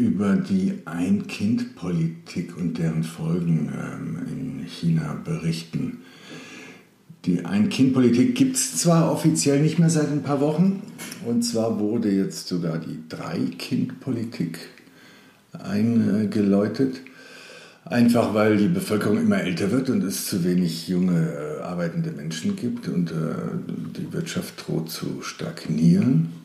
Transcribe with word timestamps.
über 0.00 0.34
die 0.36 0.78
Ein-Kind-Politik 0.86 2.56
und 2.56 2.78
deren 2.78 3.04
Folgen 3.04 3.70
ähm, 3.70 4.18
in 4.26 4.66
China 4.66 5.20
berichten. 5.22 5.98
Die 7.26 7.44
Ein-Kind-Politik 7.44 8.34
gibt 8.34 8.56
es 8.56 8.78
zwar 8.78 9.12
offiziell 9.12 9.60
nicht 9.60 9.78
mehr 9.78 9.90
seit 9.90 10.10
ein 10.10 10.22
paar 10.22 10.40
Wochen, 10.40 10.82
und 11.26 11.42
zwar 11.42 11.78
wurde 11.78 12.10
jetzt 12.10 12.48
sogar 12.48 12.78
die 12.78 13.02
Drei-Kind-Politik 13.10 14.58
eingeläutet. 15.52 17.02
Einfach 17.84 18.32
weil 18.32 18.56
die 18.56 18.68
Bevölkerung 18.68 19.18
immer 19.18 19.42
älter 19.42 19.70
wird 19.70 19.90
und 19.90 20.02
es 20.02 20.26
zu 20.26 20.44
wenig 20.44 20.88
junge 20.88 21.58
äh, 21.58 21.62
arbeitende 21.62 22.10
Menschen 22.12 22.56
gibt 22.56 22.88
und 22.88 23.10
äh, 23.10 23.14
die 23.98 24.10
Wirtschaft 24.14 24.66
droht 24.66 24.90
zu 24.90 25.20
stagnieren. 25.20 26.39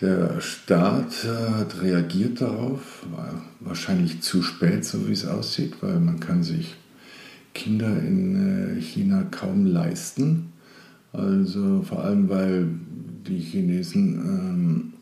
Der 0.00 0.40
Staat 0.40 1.24
hat 1.24 1.82
reagiert 1.82 2.40
darauf, 2.40 3.04
war 3.10 3.42
wahrscheinlich 3.58 4.20
zu 4.20 4.42
spät, 4.42 4.84
so 4.84 5.08
wie 5.08 5.12
es 5.12 5.26
aussieht, 5.26 5.74
weil 5.80 5.98
man 5.98 6.20
kann 6.20 6.44
sich 6.44 6.76
Kinder 7.52 7.98
in 7.98 8.76
äh, 8.76 8.80
China 8.80 9.24
kaum 9.30 9.66
leisten. 9.66 10.52
Also 11.12 11.82
vor 11.82 12.04
allem, 12.04 12.28
weil 12.28 12.68
die 13.26 13.40
Chinesen 13.40 14.14
ähm, 14.24 14.92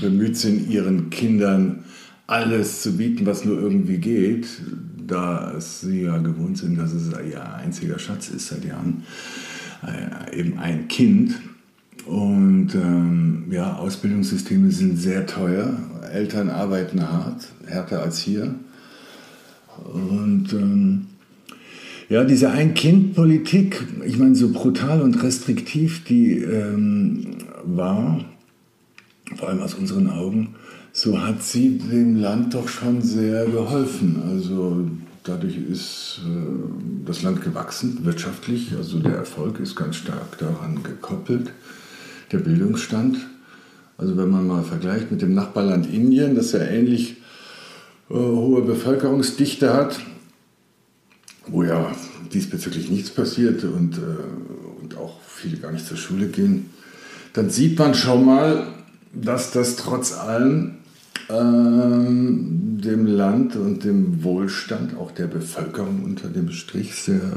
bemüht 0.00 0.36
sind, 0.36 0.68
ihren 0.68 1.08
Kindern 1.08 1.84
alles 2.26 2.82
zu 2.82 2.96
bieten, 2.96 3.24
was 3.24 3.44
nur 3.44 3.58
irgendwie 3.60 3.98
geht, 3.98 4.46
da 5.06 5.58
sie 5.58 6.02
ja 6.02 6.18
gewohnt 6.18 6.58
sind, 6.58 6.78
dass 6.78 6.92
es 6.92 7.10
ihr 7.12 7.54
einziger 7.54 7.98
Schatz 7.98 8.28
ist 8.28 8.48
seit 8.48 8.64
Jahren, 8.64 9.04
äh, 9.86 10.38
eben 10.38 10.58
ein 10.58 10.88
Kind. 10.88 11.34
Und 12.06 12.74
ähm, 12.74 13.44
ja, 13.50 13.76
Ausbildungssysteme 13.76 14.70
sind 14.70 14.98
sehr 14.98 15.26
teuer. 15.26 15.78
Eltern 16.12 16.50
arbeiten 16.50 17.10
hart, 17.10 17.48
härter 17.66 18.02
als 18.02 18.18
hier. 18.18 18.54
Und 19.92 20.52
ähm, 20.52 21.06
ja, 22.08 22.24
diese 22.24 22.50
Ein-Kind-Politik, 22.50 23.82
ich 24.04 24.18
meine, 24.18 24.34
so 24.34 24.50
brutal 24.50 25.00
und 25.00 25.22
restriktiv 25.22 26.04
die 26.04 26.38
ähm, 26.38 27.38
war, 27.64 28.24
vor 29.36 29.48
allem 29.48 29.62
aus 29.62 29.74
unseren 29.74 30.10
Augen, 30.10 30.54
so 30.92 31.20
hat 31.20 31.42
sie 31.42 31.78
dem 31.78 32.16
Land 32.16 32.54
doch 32.54 32.68
schon 32.68 33.00
sehr 33.00 33.46
geholfen. 33.46 34.22
Also 34.28 34.86
dadurch 35.24 35.56
ist 35.56 36.20
äh, 36.24 37.06
das 37.06 37.22
Land 37.22 37.42
gewachsen, 37.42 38.04
wirtschaftlich. 38.04 38.72
Also 38.76 38.98
der 38.98 39.14
Erfolg 39.14 39.58
ist 39.58 39.74
ganz 39.74 39.96
stark 39.96 40.38
daran 40.38 40.82
gekoppelt 40.82 41.50
der 42.32 42.38
Bildungsstand. 42.38 43.18
Also 43.96 44.16
wenn 44.16 44.30
man 44.30 44.46
mal 44.46 44.62
vergleicht 44.62 45.10
mit 45.10 45.22
dem 45.22 45.34
Nachbarland 45.34 45.92
Indien, 45.92 46.34
das 46.34 46.52
ja 46.52 46.60
ähnlich 46.60 47.16
äh, 48.10 48.14
hohe 48.14 48.62
Bevölkerungsdichte 48.62 49.72
hat, 49.72 50.00
wo 51.46 51.62
ja 51.62 51.92
diesbezüglich 52.32 52.90
nichts 52.90 53.10
passiert 53.10 53.64
und, 53.64 53.98
äh, 53.98 54.82
und 54.82 54.96
auch 54.96 55.20
viele 55.22 55.58
gar 55.58 55.72
nicht 55.72 55.86
zur 55.86 55.96
Schule 55.96 56.28
gehen, 56.28 56.70
dann 57.32 57.50
sieht 57.50 57.78
man 57.78 57.94
schon 57.94 58.24
mal, 58.24 58.66
dass 59.12 59.52
das 59.52 59.76
trotz 59.76 60.12
allem 60.12 60.76
ähm, 61.30 62.78
dem 62.84 63.06
Land 63.06 63.56
und 63.56 63.84
dem 63.84 64.24
Wohlstand 64.24 64.96
auch 64.96 65.10
der 65.10 65.26
Bevölkerung 65.26 66.02
unter 66.04 66.28
dem 66.28 66.50
Strich 66.50 66.94
sehr 66.94 67.32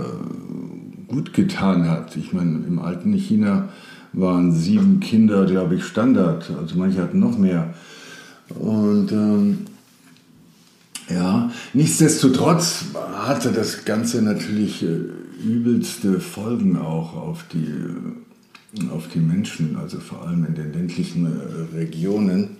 gut 1.07 1.33
getan 1.33 1.89
hat. 1.89 2.15
Ich 2.17 2.33
meine, 2.33 2.63
im 2.67 2.79
alten 2.79 3.13
China 3.13 3.69
waren 4.17 4.51
sieben 4.51 4.99
Kinder, 4.99 5.45
glaube 5.45 5.75
ich, 5.75 5.85
Standard. 5.85 6.51
Also 6.59 6.75
manche 6.77 7.01
hatten 7.01 7.19
noch 7.19 7.37
mehr. 7.37 7.73
Und 8.49 9.11
ähm, 9.11 9.59
ja, 11.09 11.51
nichtsdestotrotz 11.73 12.85
hatte 13.13 13.51
das 13.51 13.85
Ganze 13.85 14.21
natürlich 14.21 14.83
äh, 14.83 14.99
übelste 15.45 16.19
Folgen 16.19 16.77
auch 16.77 17.15
auf 17.15 17.45
die, 17.53 18.79
äh, 18.79 18.89
auf 18.89 19.07
die 19.13 19.19
Menschen, 19.19 19.77
also 19.77 19.99
vor 19.99 20.27
allem 20.27 20.45
in 20.45 20.55
den 20.55 20.73
ländlichen 20.73 21.25
äh, 21.25 21.77
Regionen. 21.77 22.57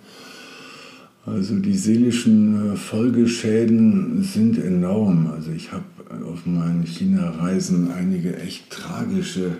Also 1.26 1.56
die 1.56 1.76
seelischen 1.76 2.76
Folgeschäden 2.76 4.22
sind 4.22 4.56
enorm. 4.56 5.30
Also 5.34 5.50
ich 5.50 5.72
habe 5.72 5.84
auf 6.24 6.46
meinen 6.46 6.86
China-Reisen 6.86 7.90
einige 7.90 8.38
echt 8.38 8.70
tragische 8.70 9.50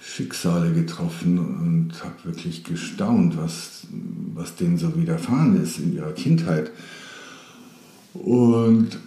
Schicksale 0.00 0.72
getroffen 0.72 1.38
und 1.38 1.92
habe 2.02 2.24
wirklich 2.24 2.64
gestaunt, 2.64 3.36
was, 3.36 3.86
was 4.34 4.56
denen 4.56 4.78
so 4.78 4.96
widerfahren 4.96 5.62
ist 5.62 5.78
in 5.78 5.94
ihrer 5.94 6.12
Kindheit. 6.12 6.70
Und 8.14 8.98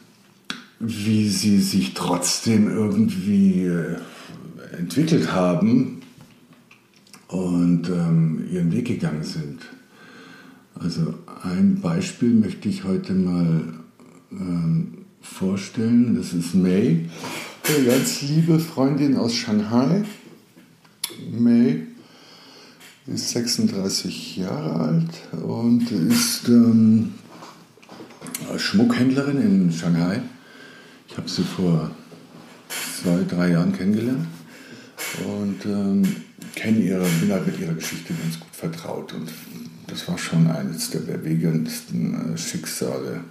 wie 0.79 1.29
sie 1.29 1.59
sich 1.59 1.93
trotzdem 1.93 2.69
irgendwie 2.69 3.65
äh, 3.65 3.97
entwickelt 4.77 5.31
haben 5.31 6.01
und 7.27 7.89
ähm, 7.89 8.45
ihren 8.51 8.71
Weg 8.71 8.85
gegangen 8.85 9.23
sind. 9.23 9.61
Also 10.75 11.13
ein 11.43 11.79
Beispiel 11.81 12.33
möchte 12.33 12.67
ich 12.67 12.83
heute 12.83 13.13
mal 13.13 13.73
ähm, 14.31 15.05
vorstellen. 15.21 16.15
Das 16.15 16.33
ist 16.33 16.53
May, 16.53 17.09
eine 17.63 17.85
ganz 17.85 18.21
liebe 18.21 18.59
Freundin 18.59 19.15
aus 19.17 19.33
Shanghai. 19.33 20.03
May 21.31 21.87
ist 23.07 23.29
36 23.31 24.37
Jahre 24.37 24.75
alt 24.75 25.43
und 25.43 25.91
ist 25.91 26.47
ähm, 26.47 27.13
Schmuckhändlerin 28.57 29.41
in 29.41 29.71
Shanghai. 29.71 30.21
Ich 31.07 31.17
habe 31.17 31.29
sie 31.29 31.43
vor 31.43 31.91
zwei, 33.01 33.23
drei 33.27 33.51
Jahren 33.51 33.73
kennengelernt 33.73 34.27
und 35.25 35.65
ähm, 35.65 36.03
ihre, 36.55 37.05
bin 37.19 37.31
halt 37.31 37.45
mit 37.45 37.59
ihrer 37.59 37.73
Geschichte 37.73 38.13
ganz 38.13 38.39
gut 38.39 38.53
vertraut. 38.53 39.13
Und 39.13 39.29
das 39.87 40.07
war 40.07 40.17
schon 40.17 40.49
eines 40.49 40.89
der 40.91 40.99
bewegendsten 40.99 42.33
äh, 42.33 42.37
Schicksale, 42.37 43.21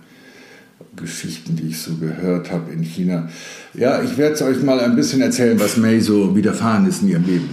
Geschichten, 0.96 1.56
die 1.56 1.68
ich 1.68 1.78
so 1.78 1.94
gehört 1.96 2.50
habe 2.50 2.72
in 2.72 2.82
China. 2.82 3.28
Ja, 3.72 4.02
ich 4.02 4.18
werde 4.18 4.34
es 4.34 4.42
euch 4.42 4.62
mal 4.62 4.80
ein 4.80 4.96
bisschen 4.96 5.22
erzählen, 5.22 5.58
was 5.58 5.76
May 5.76 6.00
so 6.00 6.36
widerfahren 6.36 6.86
ist 6.86 7.02
in 7.02 7.08
ihrem 7.08 7.24
Leben. 7.24 7.50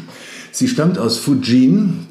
Sie 0.52 0.68
stammt 0.68 0.98
aus 0.98 1.18
Fujin. 1.18 2.08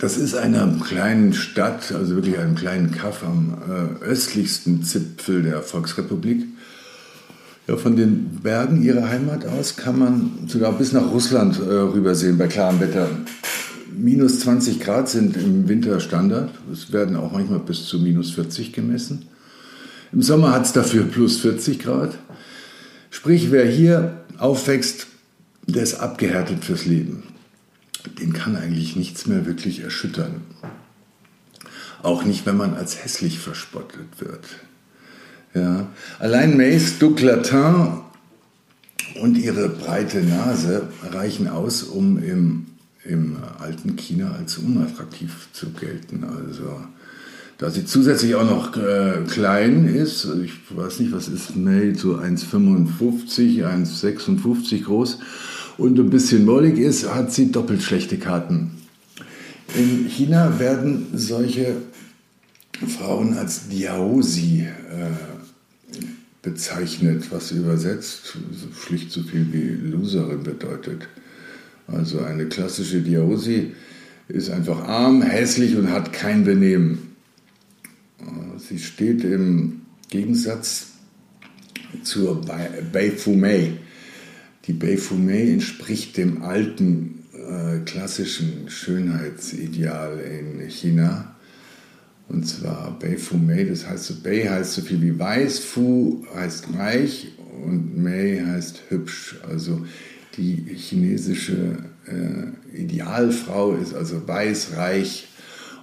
Das 0.00 0.18
ist 0.18 0.34
eine 0.34 0.78
kleine 0.84 1.32
Stadt, 1.32 1.90
also 1.92 2.16
wirklich 2.16 2.38
einem 2.38 2.54
kleinen 2.54 2.90
Kaff 2.90 3.22
am 3.22 3.56
äh, 3.66 4.04
östlichsten 4.04 4.82
Zipfel 4.82 5.42
der 5.42 5.62
Volksrepublik. 5.62 6.44
Ja, 7.66 7.76
von 7.76 7.96
den 7.96 8.40
Bergen 8.42 8.82
ihrer 8.82 9.08
Heimat 9.08 9.46
aus 9.46 9.76
kann 9.76 9.98
man 9.98 10.30
sogar 10.46 10.72
bis 10.72 10.92
nach 10.92 11.10
Russland 11.10 11.58
äh, 11.58 11.62
rübersehen 11.62 12.36
bei 12.36 12.46
klarem 12.46 12.78
Wetter. 12.78 13.08
Minus 13.96 14.40
20 14.40 14.80
Grad 14.80 15.08
sind 15.08 15.36
im 15.38 15.66
Winter 15.66 15.98
Standard. 16.00 16.50
Es 16.70 16.92
werden 16.92 17.16
auch 17.16 17.32
manchmal 17.32 17.60
bis 17.60 17.86
zu 17.86 17.98
minus 17.98 18.32
40 18.32 18.74
gemessen. 18.74 19.24
Im 20.12 20.20
Sommer 20.20 20.52
hat 20.52 20.66
es 20.66 20.72
dafür 20.74 21.04
plus 21.04 21.38
40 21.38 21.78
Grad. 21.78 22.18
Sprich, 23.10 23.50
wer 23.50 23.64
hier 23.66 24.20
aufwächst, 24.36 25.06
der 25.66 25.82
ist 25.82 25.94
abgehärtet 25.94 26.62
fürs 26.62 26.84
Leben 26.84 27.22
den 28.18 28.32
kann 28.32 28.56
eigentlich 28.56 28.96
nichts 28.96 29.26
mehr 29.26 29.46
wirklich 29.46 29.80
erschüttern. 29.80 30.42
Auch 32.02 32.24
nicht, 32.24 32.46
wenn 32.46 32.56
man 32.56 32.74
als 32.74 33.02
hässlich 33.02 33.38
verspottet 33.38 34.20
wird. 34.20 34.44
Ja. 35.54 35.88
Allein 36.18 36.56
Mays 36.56 36.98
Duclatin 36.98 38.02
und 39.20 39.38
ihre 39.38 39.68
breite 39.68 40.22
Nase 40.22 40.88
reichen 41.10 41.48
aus, 41.48 41.82
um 41.82 42.22
im, 42.22 42.66
im 43.04 43.38
alten 43.58 43.96
China 43.96 44.32
als 44.32 44.58
unattraktiv 44.58 45.48
zu 45.52 45.70
gelten. 45.70 46.24
Also, 46.24 46.80
da 47.58 47.70
sie 47.70 47.86
zusätzlich 47.86 48.34
auch 48.34 48.44
noch 48.44 48.76
äh, 48.76 49.22
klein 49.28 49.88
ist, 49.88 50.28
ich 50.44 50.52
weiß 50.68 51.00
nicht, 51.00 51.12
was 51.12 51.28
ist 51.28 51.56
May, 51.56 51.94
so 51.94 52.16
1,55, 52.16 53.64
1,56 53.64 54.84
groß, 54.84 55.18
und 55.78 55.98
ein 55.98 56.10
bisschen 56.10 56.44
mollig 56.44 56.78
ist, 56.78 57.12
hat 57.12 57.32
sie 57.32 57.50
doppelt 57.52 57.82
schlechte 57.82 58.18
Karten. 58.18 58.72
In 59.74 60.06
China 60.08 60.58
werden 60.58 61.06
solche 61.14 61.76
Frauen 62.98 63.36
als 63.36 63.68
Diaosi 63.68 64.66
äh, 64.90 65.96
bezeichnet, 66.42 67.24
was 67.30 67.50
übersetzt 67.50 68.36
schlicht 68.80 69.10
so 69.10 69.22
viel 69.22 69.52
wie 69.52 69.90
Loserin 69.90 70.42
bedeutet. 70.42 71.08
Also 71.88 72.20
eine 72.20 72.46
klassische 72.46 73.00
Diaosi 73.00 73.72
ist 74.28 74.50
einfach 74.50 74.80
arm, 74.86 75.22
hässlich 75.22 75.76
und 75.76 75.90
hat 75.90 76.12
kein 76.12 76.44
Benehmen. 76.44 77.16
Sie 78.58 78.78
steht 78.78 79.24
im 79.24 79.82
Gegensatz 80.08 80.88
zur 82.02 82.40
Beifumei. 82.92 83.72
Die 84.66 84.72
Beifumei 84.72 85.52
entspricht 85.52 86.16
dem 86.16 86.42
alten 86.42 87.22
äh, 87.32 87.78
klassischen 87.84 88.68
Schönheitsideal 88.68 90.18
in 90.18 90.68
China. 90.68 91.36
Und 92.28 92.48
zwar 92.48 92.98
Beifumei, 92.98 93.64
das 93.64 93.86
heißt 93.86 94.04
so, 94.04 94.14
Bei 94.22 94.48
heißt 94.48 94.72
so 94.72 94.82
viel 94.82 95.00
wie 95.00 95.16
weiß, 95.16 95.60
Fu 95.60 96.26
heißt 96.34 96.74
reich 96.74 97.28
und 97.64 98.02
Mei 98.02 98.42
heißt 98.44 98.82
hübsch. 98.88 99.36
Also 99.48 99.86
die 100.36 100.74
chinesische 100.74 101.78
äh, 102.06 102.76
Idealfrau 102.76 103.74
ist 103.76 103.94
also 103.94 104.26
weiß, 104.26 104.76
reich 104.76 105.28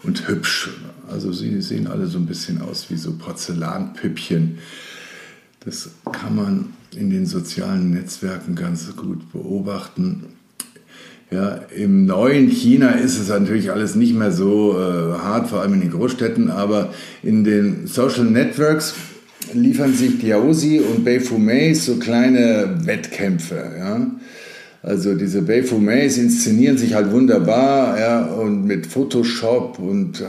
und 0.04 0.28
hübsch. 0.28 0.70
Also 1.10 1.32
sie 1.32 1.62
sehen 1.62 1.88
alle 1.88 2.08
so 2.08 2.18
ein 2.18 2.26
bisschen 2.26 2.62
aus 2.62 2.90
wie 2.90 2.98
so 2.98 3.14
Porzellanpüppchen. 3.14 4.58
Das 5.62 5.92
kann 6.12 6.36
man 6.36 6.74
in 6.98 7.10
den 7.10 7.26
sozialen 7.26 7.92
Netzwerken 7.92 8.56
ganz 8.56 8.96
gut 8.96 9.32
beobachten. 9.32 10.24
Ja, 11.32 11.62
Im 11.76 12.06
neuen 12.06 12.48
China 12.48 12.92
ist 12.92 13.20
es 13.20 13.30
natürlich 13.30 13.72
alles 13.72 13.96
nicht 13.96 14.14
mehr 14.14 14.32
so 14.32 14.78
äh, 14.78 15.18
hart, 15.18 15.50
vor 15.50 15.62
allem 15.62 15.74
in 15.74 15.82
den 15.82 15.92
Großstädten, 15.92 16.52
aber 16.52 16.94
in 17.24 17.44
den 17.44 17.88
Social 17.88 18.26
Networks 18.26 18.94
liefern 19.54 19.94
sich 19.94 20.20
Diaosi 20.20 20.80
und 20.80 21.04
Beifumei 21.04 21.74
so 21.74 21.96
kleine 21.96 22.78
Wettkämpfe. 22.86 23.56
Ja? 23.78 24.08
Also 24.84 25.16
diese 25.16 25.42
Beifumais 25.42 26.18
inszenieren 26.18 26.78
sich 26.78 26.94
halt 26.94 27.12
wunderbar 27.12 28.00
ja, 28.00 28.26
und 28.26 28.66
mit 28.66 28.86
Photoshop 28.86 29.80
und, 29.80 30.22
äh, 30.22 30.26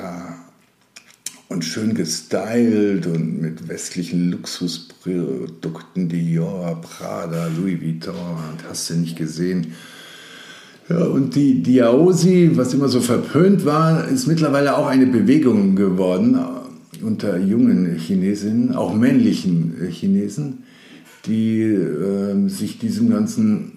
und 1.48 1.64
schön 1.64 1.94
gestylt 1.94 3.06
und 3.06 3.40
mit 3.40 3.68
westlichen 3.68 4.30
Luxusprodukten, 4.30 6.08
Dior, 6.08 6.80
Prada, 6.80 7.48
Louis 7.56 7.80
Vuitton, 7.80 8.14
hast 8.68 8.90
du 8.90 8.94
nicht 8.94 9.16
gesehen. 9.16 9.74
Ja, 10.88 11.04
und 11.04 11.34
die 11.34 11.62
Diaosi, 11.62 12.50
was 12.54 12.74
immer 12.74 12.88
so 12.88 13.00
verpönt 13.00 13.64
war, 13.64 14.06
ist 14.08 14.26
mittlerweile 14.26 14.76
auch 14.76 14.86
eine 14.86 15.06
Bewegung 15.06 15.76
geworden 15.76 16.34
äh, 16.34 17.02
unter 17.02 17.38
jungen 17.38 17.96
Chinesinnen, 17.96 18.74
auch 18.74 18.94
männlichen 18.94 19.74
äh, 19.82 19.90
Chinesen, 19.90 20.64
die 21.26 21.62
äh, 21.62 22.48
sich 22.48 22.78
diesem 22.78 23.08
ganzen 23.08 23.72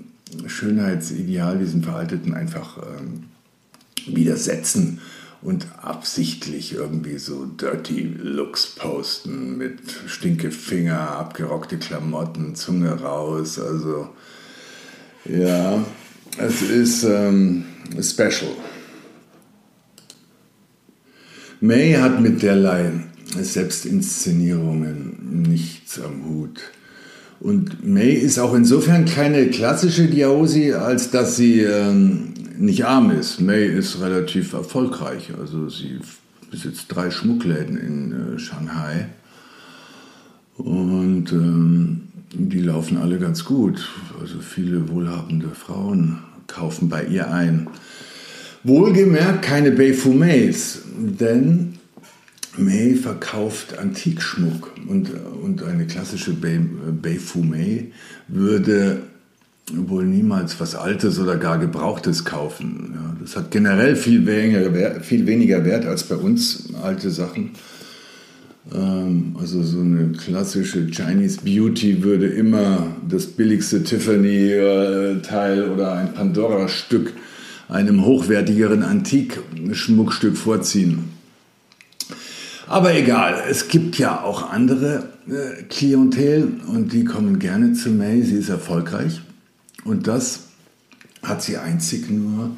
Schönheitsideal, 0.47 1.57
diesem 1.59 1.81
veralteten, 1.81 2.33
einfach 2.33 2.77
ähm, 2.77 4.13
widersetzen 4.13 4.99
und 5.41 5.67
absichtlich 5.81 6.73
irgendwie 6.73 7.17
so 7.17 7.45
dirty 7.45 8.15
Looks 8.21 8.75
posten 8.75 9.57
mit 9.57 9.79
Stinkefinger, 10.07 11.11
abgerockte 11.11 11.77
Klamotten, 11.77 12.55
Zunge 12.55 13.01
raus. 13.01 13.59
Also 13.59 14.09
ja, 15.25 15.83
es 16.37 16.61
ist 16.61 17.03
ähm, 17.03 17.65
special. 18.01 18.51
May 21.59 21.93
hat 21.93 22.21
mit 22.21 22.43
derlei 22.43 22.91
Selbstinszenierungen 23.39 25.43
nichts 25.43 25.99
am 25.99 26.25
Hut. 26.25 26.61
Und 27.39 27.85
May 27.85 28.13
ist 28.13 28.39
auch 28.39 28.55
insofern 28.55 29.05
keine 29.05 29.47
klassische 29.47 30.07
Diaosi, 30.07 30.73
als 30.73 31.11
dass 31.11 31.35
sie 31.35 31.61
ähm, 31.61 32.33
nicht 32.57 32.85
arm 32.85 33.11
ist. 33.11 33.39
May 33.39 33.65
ist 33.65 34.01
relativ 34.01 34.53
erfolgreich. 34.53 35.31
Also 35.39 35.69
sie 35.69 35.99
besitzt 36.51 36.85
drei 36.89 37.11
Schmuckläden 37.11 37.77
in 37.77 38.35
äh, 38.35 38.39
Shanghai. 38.39 39.09
Und 40.57 41.31
ähm, 41.31 42.07
die 42.33 42.61
laufen 42.61 42.97
alle 42.97 43.19
ganz 43.19 43.45
gut. 43.45 43.87
Also 44.19 44.39
viele 44.39 44.89
wohlhabende 44.89 45.49
Frauen 45.49 46.19
kaufen 46.47 46.89
bei 46.89 47.05
ihr 47.05 47.31
ein. 47.31 47.67
Wohlgemerkt 48.63 49.43
keine 49.43 49.71
Beifumets, 49.71 50.81
denn 50.97 51.77
May 52.57 52.95
verkauft 52.95 53.77
Antikschmuck 53.77 54.73
und, 54.87 55.11
und 55.43 55.63
eine 55.63 55.85
klassische 55.85 56.33
Beifumei 56.33 57.91
würde 58.27 59.03
wohl 59.73 60.05
niemals 60.05 60.59
was 60.59 60.75
Altes 60.75 61.19
oder 61.19 61.37
gar 61.37 61.59
Gebrauchtes 61.59 62.23
kaufen. 62.23 62.93
Ja, 62.93 63.15
das 63.21 63.35
hat 63.35 63.51
generell 63.51 63.95
viel 63.95 64.25
weniger, 64.25 65.01
viel 65.01 65.27
weniger 65.27 65.65
Wert 65.65 65.85
als 65.85 66.03
bei 66.03 66.15
uns 66.15 66.69
alte 66.81 67.09
Sachen. 67.09 67.51
Ähm, 68.73 69.35
also 69.39 69.61
so 69.63 69.81
eine 69.81 70.13
klassische 70.13 70.87
Chinese 70.87 71.39
Beauty 71.43 72.03
würde 72.03 72.27
immer 72.27 72.87
das 73.07 73.27
billigste 73.27 73.83
Tiffany-Teil 73.83 75.69
oder 75.69 75.93
ein 75.93 76.13
Pandora-Stück 76.13 77.13
einem 77.67 78.05
hochwertigeren 78.05 78.83
Antikschmuckstück 78.83 80.37
vorziehen. 80.37 81.09
Aber 82.69 82.95
egal, 82.95 83.43
es 83.49 83.67
gibt 83.67 83.97
ja 83.97 84.23
auch 84.23 84.49
andere 84.49 85.09
äh, 85.27 85.63
Klientel 85.63 86.53
und 86.67 86.93
die 86.93 87.03
kommen 87.03 87.39
gerne 87.39 87.73
zu 87.73 87.89
May. 87.89 88.21
Sie 88.21 88.37
ist 88.37 88.49
erfolgreich 88.49 89.21
und 89.87 90.07
das 90.07 90.47
hat 91.23 91.41
sie 91.41 91.57
einzig 91.57 92.09
nur 92.09 92.51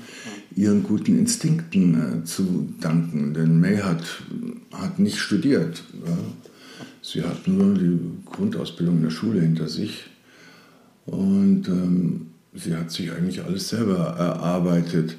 ihren 0.56 0.84
guten 0.84 1.18
Instinkten 1.18 2.22
äh, 2.22 2.24
zu 2.26 2.70
danken. 2.82 3.34
Denn 3.34 3.60
May 3.60 3.78
hat, 3.78 4.04
hat 4.74 5.00
nicht 5.00 5.20
studiert. 5.20 5.84
Ja. 6.06 6.18
Sie 7.02 7.24
hat 7.24 7.48
nur 7.48 7.76
die 7.76 7.98
Grundausbildung 8.26 8.98
in 8.98 9.04
der 9.04 9.10
Schule 9.10 9.42
hinter 9.42 9.70
sich 9.70 10.06
und 11.06 11.68
ähm, 11.68 12.28
sie 12.54 12.76
hat 12.76 12.92
sich 12.92 13.12
eigentlich 13.12 13.44
alles 13.44 13.70
selber 13.70 14.16
erarbeitet. 14.18 15.16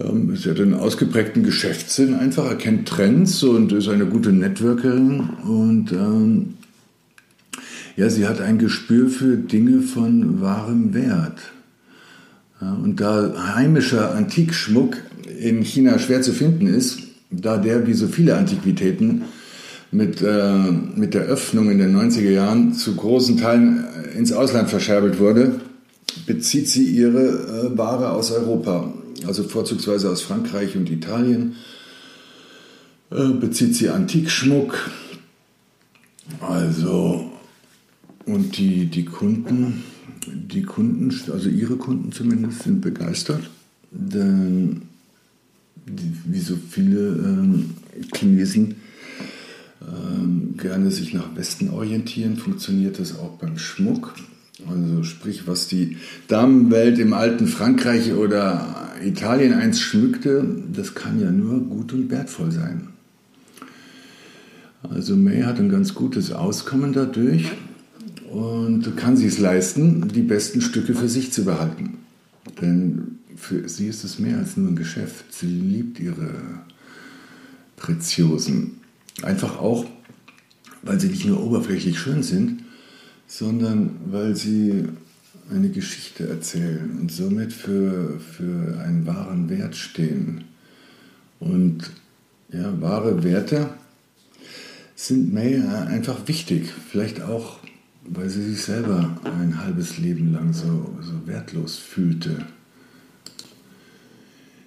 Ähm, 0.00 0.34
sie 0.36 0.50
hat 0.50 0.58
einen 0.58 0.74
ausgeprägten 0.74 1.42
Geschäftssinn, 1.42 2.14
einfach 2.14 2.46
erkennt 2.46 2.88
Trends 2.88 3.42
und 3.42 3.72
ist 3.72 3.88
eine 3.88 4.06
gute 4.06 4.32
Networkerin. 4.32 5.20
Und 5.44 5.92
ähm, 5.92 6.55
ja, 7.96 8.10
sie 8.10 8.26
hat 8.26 8.40
ein 8.40 8.58
Gespür 8.58 9.08
für 9.08 9.36
Dinge 9.36 9.80
von 9.80 10.40
wahrem 10.40 10.94
Wert. 10.94 11.38
Ja, 12.60 12.72
und 12.74 13.00
da 13.00 13.54
heimischer 13.54 14.14
Antikschmuck 14.14 14.96
in 15.38 15.62
China 15.62 15.98
schwer 15.98 16.22
zu 16.22 16.32
finden 16.32 16.66
ist, 16.66 17.00
da 17.30 17.56
der 17.58 17.86
wie 17.86 17.94
so 17.94 18.06
viele 18.06 18.36
Antiquitäten 18.36 19.22
mit, 19.90 20.22
äh, 20.22 20.70
mit 20.94 21.14
der 21.14 21.22
Öffnung 21.22 21.70
in 21.70 21.78
den 21.78 21.96
90er 21.96 22.30
Jahren 22.30 22.72
zu 22.72 22.94
großen 22.94 23.36
Teilen 23.36 23.84
ins 24.16 24.32
Ausland 24.32 24.70
verscherbelt 24.70 25.18
wurde, 25.18 25.60
bezieht 26.26 26.68
sie 26.68 26.84
ihre 26.84 27.72
äh, 27.72 27.78
Ware 27.78 28.12
aus 28.12 28.30
Europa 28.30 28.92
also 29.24 29.44
vorzugsweise 29.44 30.10
aus 30.10 30.22
Frankreich 30.22 30.76
und 30.76 30.90
Italien, 30.90 31.56
äh, 33.10 33.28
bezieht 33.28 33.76
sie 33.76 33.88
Antikschmuck. 33.88 34.90
Also, 36.40 37.30
und 38.26 38.58
die, 38.58 38.86
die 38.86 39.04
Kunden, 39.04 39.84
die 40.26 40.62
Kunden, 40.62 41.14
also 41.32 41.48
ihre 41.48 41.76
Kunden 41.76 42.12
zumindest, 42.12 42.64
sind 42.64 42.80
begeistert, 42.80 43.48
denn 43.90 44.82
wie 45.86 46.40
so 46.40 46.56
viele 46.68 47.08
ähm, 47.08 47.70
Chinesen 48.14 48.76
ähm, 49.80 50.54
gerne 50.56 50.90
sich 50.90 51.14
nach 51.14 51.36
Westen 51.36 51.70
orientieren, 51.70 52.36
funktioniert 52.36 52.98
das 52.98 53.16
auch 53.16 53.38
beim 53.38 53.58
Schmuck. 53.58 54.14
Also 54.68 55.04
sprich, 55.04 55.46
was 55.46 55.68
die 55.68 55.96
Damenwelt 56.28 56.98
im 56.98 57.12
alten 57.12 57.46
Frankreich 57.46 58.14
oder 58.14 58.94
Italien 59.04 59.52
eins 59.52 59.80
schmückte, 59.80 60.44
das 60.72 60.94
kann 60.94 61.20
ja 61.20 61.30
nur 61.30 61.60
gut 61.60 61.92
und 61.92 62.10
wertvoll 62.10 62.50
sein. 62.50 62.88
Also 64.82 65.14
May 65.14 65.42
hat 65.42 65.58
ein 65.58 65.68
ganz 65.68 65.94
gutes 65.94 66.32
Auskommen 66.32 66.92
dadurch 66.92 67.52
und 68.36 68.98
kann 68.98 69.16
sich 69.16 69.28
es 69.28 69.38
leisten, 69.38 70.08
die 70.08 70.20
besten 70.20 70.60
Stücke 70.60 70.94
für 70.94 71.08
sich 71.08 71.32
zu 71.32 71.46
behalten. 71.46 71.98
Denn 72.60 73.18
für 73.34 73.66
sie 73.66 73.86
ist 73.86 74.04
es 74.04 74.18
mehr 74.18 74.36
als 74.36 74.58
nur 74.58 74.68
ein 74.68 74.76
Geschäft. 74.76 75.32
Sie 75.32 75.46
liebt 75.46 75.98
ihre 76.00 76.34
Preziosen. 77.76 78.80
Einfach 79.22 79.58
auch, 79.58 79.86
weil 80.82 81.00
sie 81.00 81.08
nicht 81.08 81.24
nur 81.24 81.42
oberflächlich 81.42 81.98
schön 81.98 82.22
sind, 82.22 82.62
sondern 83.26 83.96
weil 84.10 84.36
sie 84.36 84.84
eine 85.50 85.70
Geschichte 85.70 86.28
erzählen 86.28 86.98
und 87.00 87.10
somit 87.10 87.54
für, 87.54 88.20
für 88.20 88.78
einen 88.80 89.06
wahren 89.06 89.48
Wert 89.48 89.76
stehen. 89.76 90.44
Und 91.40 91.90
ja, 92.52 92.78
wahre 92.82 93.24
Werte 93.24 93.70
sind 94.94 95.32
May 95.32 95.56
einfach 95.56 96.28
wichtig. 96.28 96.70
Vielleicht 96.90 97.22
auch, 97.22 97.60
weil 98.08 98.28
sie 98.28 98.42
sich 98.42 98.62
selber 98.62 99.18
ein 99.24 99.62
halbes 99.62 99.98
Leben 99.98 100.32
lang 100.32 100.52
so, 100.52 100.96
so 101.00 101.26
wertlos 101.26 101.76
fühlte. 101.76 102.38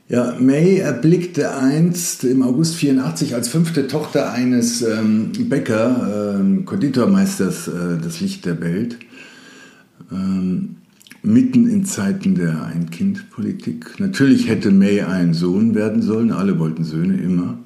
Ja, 0.08 0.36
May 0.40 0.78
erblickte 0.78 1.56
einst 1.56 2.24
im 2.24 2.42
August 2.42 2.76
84 2.76 3.36
als 3.36 3.48
fünfte 3.48 3.88
Tochter 3.88 4.32
eines 4.32 4.82
ähm, 4.82 5.32
Bäcker, 5.50 6.40
äh, 6.42 6.64
Konditormeisters, 6.64 7.68
äh, 7.68 7.98
das 8.02 8.20
Licht 8.20 8.46
der 8.46 8.60
Welt. 8.60 8.98
Ähm, 10.12 10.78
mitten 11.22 11.68
in 11.68 11.86
Zeiten 11.86 12.34
der 12.36 12.64
Ein-Kind-Politik. 12.64 14.00
Natürlich 14.00 14.48
hätte 14.48 14.72
May 14.72 15.02
ein 15.02 15.34
Sohn 15.34 15.76
werden 15.76 16.02
sollen, 16.02 16.32
alle 16.32 16.58
wollten 16.58 16.86
Söhne 16.86 17.22
immer. 17.22 17.60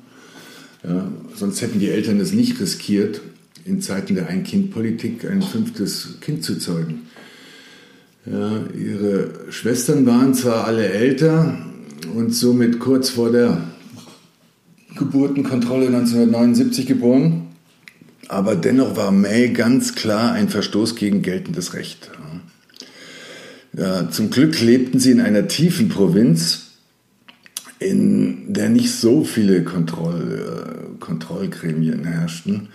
Ja, 0.84 1.08
sonst 1.36 1.62
hätten 1.62 1.80
die 1.80 1.89
Eltern 1.89 2.20
es 2.20 2.34
nicht 2.34 2.60
riskiert, 2.60 3.22
in 3.65 3.82
Zeiten 3.82 4.15
der 4.15 4.27
Ein-Kind-Politik 4.27 5.29
ein 5.29 5.41
fünftes 5.41 6.20
Kind 6.22 6.43
zu 6.43 6.58
zeugen. 6.58 7.03
Ja, 8.25 8.63
ihre 8.77 9.51
Schwestern 9.51 10.05
waren 10.05 10.34
zwar 10.34 10.65
alle 10.65 10.88
älter 10.88 11.58
und 12.15 12.34
somit 12.34 12.79
kurz 12.79 13.10
vor 13.10 13.32
der 13.32 13.62
Geburtenkontrolle 14.96 15.88
1979 15.88 16.86
geboren, 16.86 17.48
aber 18.29 18.55
dennoch 18.55 18.96
war 18.96 19.12
May 19.12 19.50
ganz 19.50 19.96
klar 19.96 20.34
ein 20.34 20.50
Verstoß 20.50 20.96
gegen 20.96 21.22
geltendes 21.22 21.74
Recht. 21.74 22.12
Ja, 23.75 24.10
zum 24.10 24.29
Glück 24.29 24.62
lebten 24.62 25.00
sie 25.00 25.12
in 25.12 25.20
einer 25.20 25.48
tiefen 25.48 25.89
Provinz, 25.89 26.74
in 27.79 28.53
der 28.53 28.70
nicht 28.70 28.91
so 28.91 29.24
viele 29.24 29.63
Kontroll, 29.63 30.96
äh, 30.96 31.00
Kontrollgremien 31.00 32.05
herrschten 32.05 32.70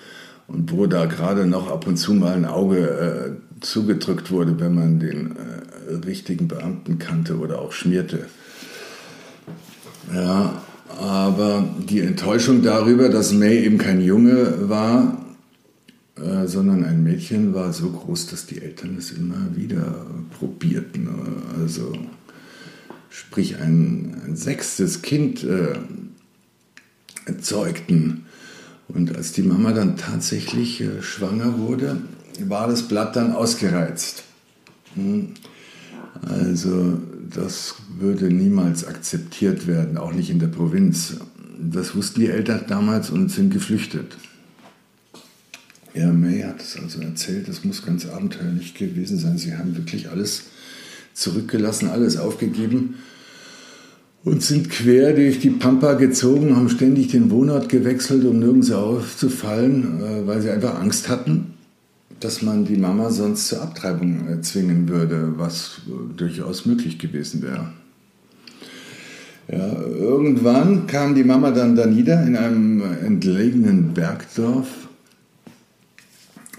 und 0.48 0.72
wo 0.72 0.86
da 0.86 1.06
gerade 1.06 1.46
noch 1.46 1.70
ab 1.70 1.86
und 1.86 1.96
zu 1.96 2.14
mal 2.14 2.34
ein 2.34 2.44
Auge 2.44 3.38
äh, 3.60 3.60
zugedrückt 3.60 4.30
wurde, 4.30 4.58
wenn 4.58 4.74
man 4.74 4.98
den 4.98 5.36
äh, 5.36 5.94
richtigen 6.06 6.48
Beamten 6.48 6.98
kannte 6.98 7.38
oder 7.38 7.60
auch 7.60 7.72
schmierte. 7.72 8.26
Ja, 10.12 10.62
aber 10.98 11.68
die 11.78 12.00
Enttäuschung 12.00 12.62
darüber, 12.62 13.10
dass 13.10 13.32
May 13.32 13.58
eben 13.64 13.78
kein 13.78 14.00
Junge 14.00 14.68
war, 14.68 15.24
äh, 16.16 16.46
sondern 16.46 16.84
ein 16.84 17.02
Mädchen 17.02 17.54
war 17.54 17.72
so 17.72 17.90
groß, 17.90 18.28
dass 18.28 18.46
die 18.46 18.62
Eltern 18.62 18.96
es 18.98 19.12
immer 19.12 19.54
wieder 19.54 20.06
probierten. 20.38 21.08
Also 21.60 21.92
sprich 23.10 23.58
ein, 23.58 24.22
ein 24.26 24.36
sechstes 24.36 25.02
Kind 25.02 25.44
äh, 25.44 25.78
erzeugten. 27.26 28.24
Und 28.88 29.14
als 29.14 29.32
die 29.32 29.42
Mama 29.42 29.72
dann 29.72 29.96
tatsächlich 29.96 30.80
äh, 30.80 31.02
schwanger 31.02 31.58
wurde, 31.58 31.98
war 32.40 32.68
das 32.68 32.88
Blatt 32.88 33.16
dann 33.16 33.32
ausgereizt. 33.32 34.24
Hm. 34.94 35.34
Also 36.22 36.98
das 37.30 37.76
würde 37.98 38.26
niemals 38.26 38.84
akzeptiert 38.86 39.66
werden, 39.66 39.98
auch 39.98 40.12
nicht 40.12 40.30
in 40.30 40.38
der 40.38 40.48
Provinz. 40.48 41.16
Das 41.60 41.94
wussten 41.94 42.20
die 42.20 42.28
Eltern 42.28 42.64
damals 42.66 43.10
und 43.10 43.30
sind 43.30 43.52
geflüchtet. 43.52 44.16
Ja, 45.94 46.12
May 46.12 46.42
hat 46.42 46.60
es 46.60 46.76
also 46.76 47.00
erzählt, 47.00 47.48
das 47.48 47.64
muss 47.64 47.84
ganz 47.84 48.06
abenteuerlich 48.06 48.74
gewesen 48.74 49.18
sein. 49.18 49.38
Sie 49.38 49.56
haben 49.56 49.76
wirklich 49.76 50.10
alles 50.10 50.44
zurückgelassen, 51.14 51.88
alles 51.88 52.16
aufgegeben 52.16 52.96
und 54.24 54.42
sind 54.42 54.70
quer 54.70 55.12
durch 55.12 55.40
die 55.40 55.50
Pampa 55.50 55.94
gezogen, 55.94 56.56
haben 56.56 56.68
ständig 56.68 57.08
den 57.08 57.30
Wohnort 57.30 57.68
gewechselt, 57.68 58.24
um 58.24 58.38
nirgends 58.38 58.70
aufzufallen, 58.70 60.00
äh, 60.00 60.26
weil 60.26 60.40
sie 60.40 60.50
einfach 60.50 60.80
Angst 60.80 61.08
hatten, 61.08 61.54
dass 62.20 62.42
man 62.42 62.64
die 62.64 62.76
Mama 62.76 63.10
sonst 63.10 63.48
zur 63.48 63.62
Abtreibung 63.62 64.28
äh, 64.28 64.40
zwingen 64.40 64.88
würde, 64.88 65.34
was 65.36 65.82
durchaus 66.16 66.66
möglich 66.66 66.98
gewesen 66.98 67.42
wäre. 67.42 67.72
Ja, 69.50 69.80
irgendwann 69.80 70.86
kam 70.86 71.14
die 71.14 71.24
Mama 71.24 71.52
dann 71.52 71.74
da 71.74 71.86
nieder 71.86 72.22
in 72.26 72.36
einem 72.36 72.82
entlegenen 73.02 73.94
Bergdorf 73.94 74.87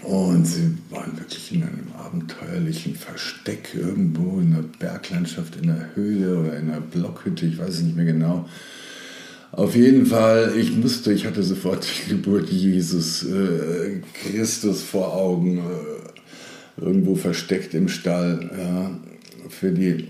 und 0.02 0.46
sie 0.46 0.76
waren 0.88 1.18
wirklich 1.18 1.52
in 1.52 1.62
einem 1.62 1.92
abenteuerlichen 1.96 2.94
Versteck 2.94 3.74
irgendwo 3.74 4.40
in 4.40 4.52
der 4.52 4.64
Berglandschaft, 4.78 5.56
in 5.56 5.68
der 5.68 5.90
Höhle 5.94 6.38
oder 6.38 6.58
in 6.58 6.70
einer 6.70 6.80
Blockhütte, 6.80 7.46
ich 7.46 7.58
weiß 7.58 7.74
es 7.74 7.82
nicht 7.82 7.96
mehr 7.96 8.06
genau. 8.06 8.48
Auf 9.52 9.74
jeden 9.74 10.06
Fall, 10.06 10.54
ich 10.56 10.76
musste, 10.76 11.12
ich 11.12 11.26
hatte 11.26 11.42
sofort 11.42 11.84
die 11.84 12.10
Geburt 12.10 12.48
Jesus 12.48 13.24
äh, 13.24 14.00
Christus 14.14 14.82
vor 14.82 15.14
Augen, 15.14 15.58
äh, 15.58 16.80
irgendwo 16.80 17.16
versteckt 17.16 17.74
im 17.74 17.88
Stall. 17.88 18.50
Ja. 18.56 19.00
Für, 19.48 19.72
die, 19.72 20.08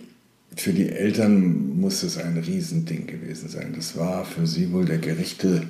für 0.56 0.72
die 0.72 0.90
Eltern 0.90 1.80
muss 1.80 2.02
es 2.02 2.18
ein 2.18 2.36
Riesending 2.36 3.06
gewesen 3.06 3.48
sein. 3.48 3.72
Das 3.74 3.96
war 3.96 4.26
für 4.26 4.46
sie 4.46 4.70
wohl 4.72 4.84
der 4.84 4.98
gerechte 4.98 5.62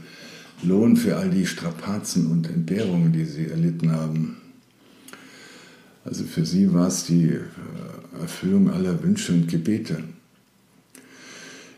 Lohn 0.62 0.96
für 0.96 1.16
all 1.16 1.30
die 1.30 1.46
Strapazen 1.46 2.26
und 2.30 2.48
Entbehrungen, 2.48 3.12
die 3.12 3.24
sie 3.24 3.46
erlitten 3.46 3.92
haben. 3.92 4.36
Also 6.04 6.24
für 6.24 6.44
sie 6.44 6.72
war 6.72 6.88
es 6.88 7.04
die 7.04 7.28
äh, 7.28 8.20
Erfüllung 8.20 8.70
aller 8.70 9.02
Wünsche 9.02 9.32
und 9.32 9.48
Gebete. 9.48 9.98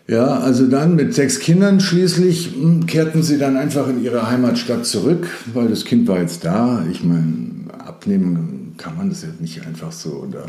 Ja, 0.09 0.39
also 0.41 0.67
dann 0.67 0.97
mit 0.97 1.15
sechs 1.15 1.39
Kindern 1.39 1.81
schließlich 1.81 2.55
hm, 2.55 2.87
kehrten 2.87 3.23
sie 3.23 3.39
dann 3.39 3.57
einfach 3.57 3.89
in 3.89 4.03
ihre 4.03 4.29
Heimatstadt 4.29 4.85
zurück, 4.85 5.29
weil 5.53 5.69
das 5.69 5.85
Kind 5.85 6.09
war 6.09 6.21
jetzt 6.21 6.45
da. 6.45 6.85
Ich 6.91 7.05
meine, 7.05 7.73
abnehmen 7.79 8.75
kann 8.79 8.97
man 8.97 9.11
das 9.11 9.23
jetzt 9.23 9.41
nicht 9.41 9.65
einfach 9.67 9.93
so. 9.93 10.27
Oder 10.29 10.47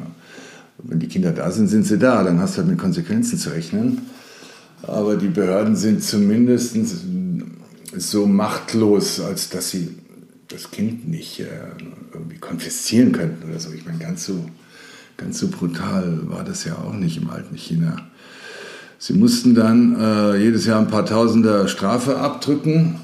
wenn 0.79 0.99
die 0.99 1.07
Kinder 1.07 1.31
da 1.31 1.51
sind, 1.51 1.67
sind 1.67 1.85
sie 1.85 1.97
da. 1.97 2.23
Dann 2.23 2.39
hast 2.39 2.55
du 2.55 2.59
halt 2.59 2.69
mit 2.69 2.79
Konsequenzen 2.79 3.37
zu 3.37 3.51
rechnen. 3.51 4.01
Aber 4.81 5.15
die 5.15 5.29
Behörden 5.29 5.75
sind 5.75 6.03
zumindest 6.03 6.75
so 7.95 8.25
machtlos, 8.25 9.19
als 9.19 9.49
dass 9.49 9.69
sie 9.69 9.95
das 10.47 10.71
Kind 10.71 11.07
nicht 11.07 11.39
äh, 11.39 11.45
irgendwie 12.13 12.37
konfiszieren 12.37 13.11
könnten 13.11 13.49
oder 13.49 13.59
so. 13.59 13.71
Ich 13.71 13.85
meine, 13.85 13.97
ganz 13.97 14.25
so, 14.25 14.45
ganz 15.17 15.39
so 15.39 15.47
brutal 15.47 16.29
war 16.29 16.43
das 16.43 16.63
ja 16.63 16.75
auch 16.75 16.93
nicht 16.93 17.17
im 17.17 17.29
alten 17.29 17.55
China. 17.55 17.97
Sie 18.99 19.13
mussten 19.13 19.55
dann 19.55 19.99
äh, 19.99 20.37
jedes 20.37 20.65
Jahr 20.65 20.79
ein 20.79 20.87
paar 20.87 21.05
Tausender 21.05 21.67
Strafe 21.67 22.17
abdrücken. 22.17 22.95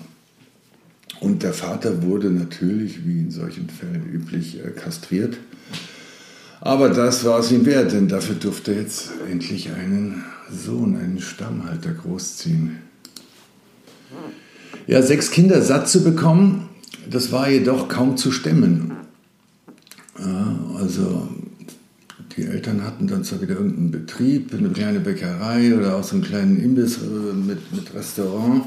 Und 1.19 1.43
der 1.43 1.53
Vater 1.53 2.03
wurde 2.03 2.29
natürlich, 2.29 3.05
wie 3.05 3.19
in 3.19 3.31
solchen 3.31 3.69
Fällen 3.69 4.09
üblich, 4.09 4.63
äh, 4.63 4.69
kastriert. 4.69 5.37
Aber 6.61 6.89
das 6.89 7.25
war 7.25 7.39
es 7.39 7.51
ihm 7.51 7.65
wert, 7.65 7.93
denn 7.93 8.07
dafür 8.07 8.35
durfte 8.35 8.73
er 8.73 8.81
jetzt 8.81 9.11
endlich 9.29 9.71
einen 9.71 10.23
Sohn, 10.51 10.97
einen 10.97 11.19
Stammhalter 11.19 11.91
großziehen. 11.91 12.88
Ja, 14.89 15.03
sechs 15.03 15.29
Kinder 15.29 15.61
satt 15.61 15.87
zu 15.87 16.03
bekommen, 16.03 16.67
das 17.07 17.31
war 17.31 17.47
jedoch 17.47 17.89
kaum 17.89 18.17
zu 18.17 18.31
stemmen. 18.31 18.93
Also 20.79 21.29
die 22.35 22.45
Eltern 22.45 22.83
hatten 22.83 23.05
dann 23.05 23.23
zwar 23.23 23.39
wieder 23.39 23.53
irgendeinen 23.53 23.91
Betrieb, 23.91 24.51
eine 24.51 24.69
kleine 24.69 24.99
Bäckerei 24.99 25.77
oder 25.77 25.95
auch 25.95 26.03
so 26.03 26.15
einen 26.15 26.23
kleinen 26.23 26.59
Imbiss 26.59 26.97
äh, 26.97 27.35
mit, 27.35 27.71
mit 27.71 27.93
Restaurant, 27.93 28.63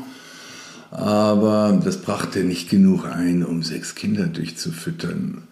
aber 0.92 1.80
das 1.84 1.96
brachte 1.96 2.44
nicht 2.44 2.70
genug 2.70 3.04
ein, 3.04 3.44
um 3.44 3.64
sechs 3.64 3.96
Kinder 3.96 4.26
durchzufüttern. 4.26 5.42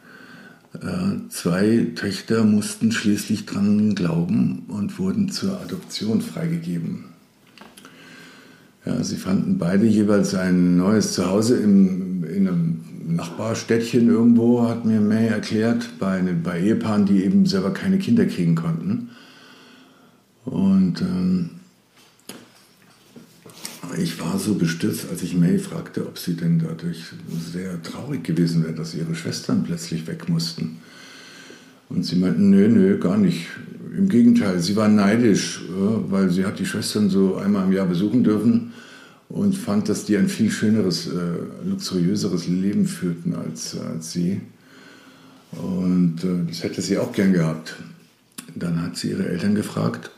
Äh, 0.75 1.29
zwei 1.31 1.89
Töchter 1.97 2.45
mussten 2.45 2.93
schließlich 2.93 3.45
dran 3.45 3.97
glauben 3.97 4.67
und 4.69 5.01
wurden 5.01 5.33
zur 5.33 5.61
Adoption 5.61 6.21
freigegeben. 6.21 7.07
Ja, 8.87 9.03
sie 9.05 9.17
fanden 9.17 9.59
beide 9.59 9.87
jeweils 9.87 10.35
ein 10.35 10.77
neues 10.77 11.13
Zuhause 11.13 11.59
im, 11.59 12.25
in 12.25 12.49
einem 12.49 12.81
Nachbarstädtchen 13.09 14.09
irgendwo, 14.09 14.67
hat 14.69 14.85
mir 14.87 15.01
May 15.01 15.27
erklärt, 15.27 15.99
bei, 15.99 16.23
bei 16.43 16.61
Ehepaaren, 16.61 17.07
die 17.07 17.25
eben 17.25 17.45
selber 17.45 17.73
keine 17.73 17.99
Kinder 17.99 18.25
kriegen 18.25 18.55
konnten. 18.55 19.11
Und 20.45 21.03
ähm, 21.03 21.51
ich 23.99 24.21
war 24.21 24.39
so 24.39 24.55
bestürzt, 24.55 25.11
als 25.11 25.23
ich 25.23 25.37
May 25.37 25.59
fragte, 25.59 26.07
ob 26.07 26.19
sie 26.19 26.35
denn 26.35 26.59
dadurch 26.59 27.03
sehr 27.53 27.83
traurig 27.83 28.25
gewesen 28.25 28.63
wäre, 28.65 28.75
dass 28.75 28.95
ihre 28.95 29.15
Schwestern 29.15 29.65
plötzlich 29.65 30.07
weg 30.07 30.29
mussten. 30.29 30.79
Und 31.89 32.05
sie 32.05 32.17
meinten, 32.17 32.51
nö, 32.51 32.69
nö, 32.69 32.99
gar 32.99 33.19
nicht. 33.19 33.47
Im 33.97 34.09
Gegenteil, 34.09 34.61
sie 34.61 34.77
war 34.77 34.89
neidisch, 34.89 35.63
weil 35.69 36.31
sie 36.31 36.45
hat 36.45 36.59
die 36.59 36.67
Schwestern 36.67 37.11
so 37.11 37.37
einmal 37.37 37.65
im 37.65 37.73
Jahr 37.73 37.87
besuchen 37.87 38.23
dürfen 38.23 38.73
und 39.29 39.57
fand, 39.57 39.89
dass 39.89 40.05
die 40.05 40.17
ein 40.17 40.29
viel 40.29 40.51
schöneres, 40.51 41.07
äh, 41.07 41.69
luxuriöseres 41.69 42.47
Leben 42.49 42.87
führten 42.87 43.35
als, 43.35 43.79
als 43.79 44.13
sie. 44.13 44.41
Und 45.53 46.23
äh, 46.25 46.49
das 46.49 46.63
hätte 46.63 46.83
sie 46.83 46.99
auch 46.99 47.13
gern 47.13 47.33
gehabt. 47.33 47.77
Dann 48.55 48.83
hat 48.83 48.97
sie 48.97 49.11
ihre 49.11 49.29
Eltern 49.29 49.55
gefragt, 49.55 50.11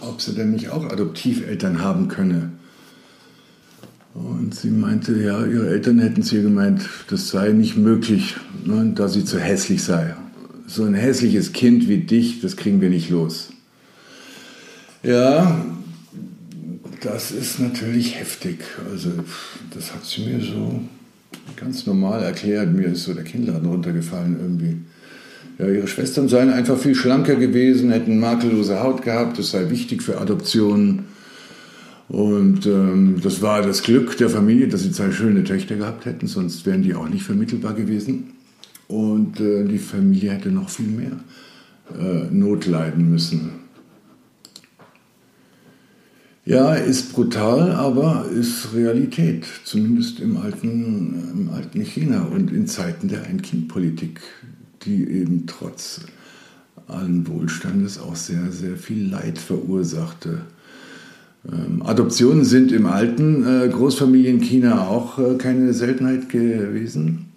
ob 0.00 0.20
sie 0.20 0.34
denn 0.34 0.52
nicht 0.52 0.70
auch 0.70 0.84
Adoptiveltern 0.84 1.82
haben 1.82 2.08
könne. 2.08 2.50
Und 4.14 4.54
sie 4.54 4.70
meinte, 4.70 5.20
ja, 5.20 5.44
ihre 5.44 5.68
Eltern 5.68 5.98
hätten 5.98 6.22
zu 6.22 6.36
ihr 6.36 6.42
gemeint, 6.42 6.88
das 7.10 7.28
sei 7.28 7.50
nicht 7.50 7.76
möglich, 7.76 8.36
ne, 8.64 8.92
da 8.94 9.08
sie 9.08 9.24
zu 9.24 9.40
hässlich 9.40 9.82
sei. 9.82 10.14
So 10.74 10.82
ein 10.82 10.94
hässliches 10.94 11.52
Kind 11.52 11.88
wie 11.88 11.98
dich, 11.98 12.40
das 12.40 12.56
kriegen 12.56 12.80
wir 12.80 12.90
nicht 12.90 13.08
los. 13.08 13.50
Ja, 15.04 15.64
das 17.00 17.30
ist 17.30 17.60
natürlich 17.60 18.18
heftig. 18.18 18.58
Also, 18.90 19.10
das 19.72 19.94
hat 19.94 20.04
sie 20.04 20.22
mir 20.22 20.40
so 20.40 20.80
ganz 21.54 21.86
normal 21.86 22.24
erklärt. 22.24 22.72
Mir 22.72 22.88
ist 22.88 23.04
so 23.04 23.14
der 23.14 23.22
Kinnladen 23.22 23.68
runtergefallen 23.68 24.36
irgendwie. 24.40 24.78
Ja, 25.60 25.72
ihre 25.72 25.86
Schwestern 25.86 26.28
seien 26.28 26.52
einfach 26.52 26.76
viel 26.76 26.96
schlanker 26.96 27.36
gewesen, 27.36 27.92
hätten 27.92 28.18
makellose 28.18 28.82
Haut 28.82 29.02
gehabt, 29.02 29.38
das 29.38 29.52
sei 29.52 29.70
wichtig 29.70 30.02
für 30.02 30.20
Adoptionen. 30.20 31.04
Und 32.08 32.66
ähm, 32.66 33.20
das 33.22 33.42
war 33.42 33.62
das 33.62 33.84
Glück 33.84 34.16
der 34.16 34.28
Familie, 34.28 34.66
dass 34.66 34.82
sie 34.82 34.90
zwei 34.90 35.12
schöne 35.12 35.44
Töchter 35.44 35.76
gehabt 35.76 36.04
hätten, 36.04 36.26
sonst 36.26 36.66
wären 36.66 36.82
die 36.82 36.96
auch 36.96 37.08
nicht 37.08 37.22
vermittelbar 37.22 37.74
gewesen. 37.74 38.32
Und 38.94 39.40
äh, 39.40 39.64
die 39.64 39.78
Familie 39.78 40.30
hätte 40.30 40.52
noch 40.52 40.68
viel 40.68 40.86
mehr 40.86 41.18
äh, 41.98 42.30
Not 42.30 42.66
leiden 42.66 43.10
müssen. 43.10 43.50
Ja, 46.44 46.74
ist 46.74 47.12
brutal, 47.12 47.72
aber 47.72 48.26
ist 48.32 48.72
Realität, 48.72 49.46
zumindest 49.64 50.20
im 50.20 50.36
alten, 50.36 51.32
im 51.32 51.50
alten 51.52 51.80
China 51.80 52.22
und 52.22 52.52
in 52.52 52.68
Zeiten 52.68 53.08
der 53.08 53.24
Ein-Kind-Politik, 53.24 54.20
die 54.84 55.08
eben 55.08 55.46
trotz 55.48 56.02
allen 56.86 57.26
Wohlstandes 57.26 57.98
auch 57.98 58.14
sehr, 58.14 58.52
sehr 58.52 58.76
viel 58.76 59.10
Leid 59.10 59.38
verursachte. 59.38 60.42
Ähm, 61.50 61.82
Adoptionen 61.82 62.44
sind 62.44 62.70
im 62.70 62.86
alten 62.86 63.44
äh, 63.44 63.68
Großfamilien 63.70 64.40
China 64.40 64.86
auch 64.86 65.18
äh, 65.18 65.34
keine 65.36 65.72
Seltenheit 65.72 66.28
gewesen. 66.28 67.33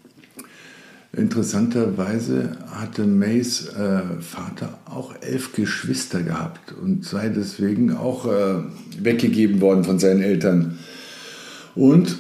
Interessanterweise 1.14 2.58
hatte 2.70 3.06
Mays 3.06 3.70
äh, 3.70 4.02
Vater 4.20 4.78
auch 4.86 5.16
elf 5.22 5.54
Geschwister 5.54 6.22
gehabt 6.22 6.74
und 6.74 7.06
sei 7.06 7.30
deswegen 7.30 7.96
auch 7.96 8.26
äh, 8.26 8.62
weggegeben 9.00 9.62
worden 9.62 9.84
von 9.84 10.00
seinen 10.00 10.22
Eltern. 10.22 10.78
Und 11.76 12.18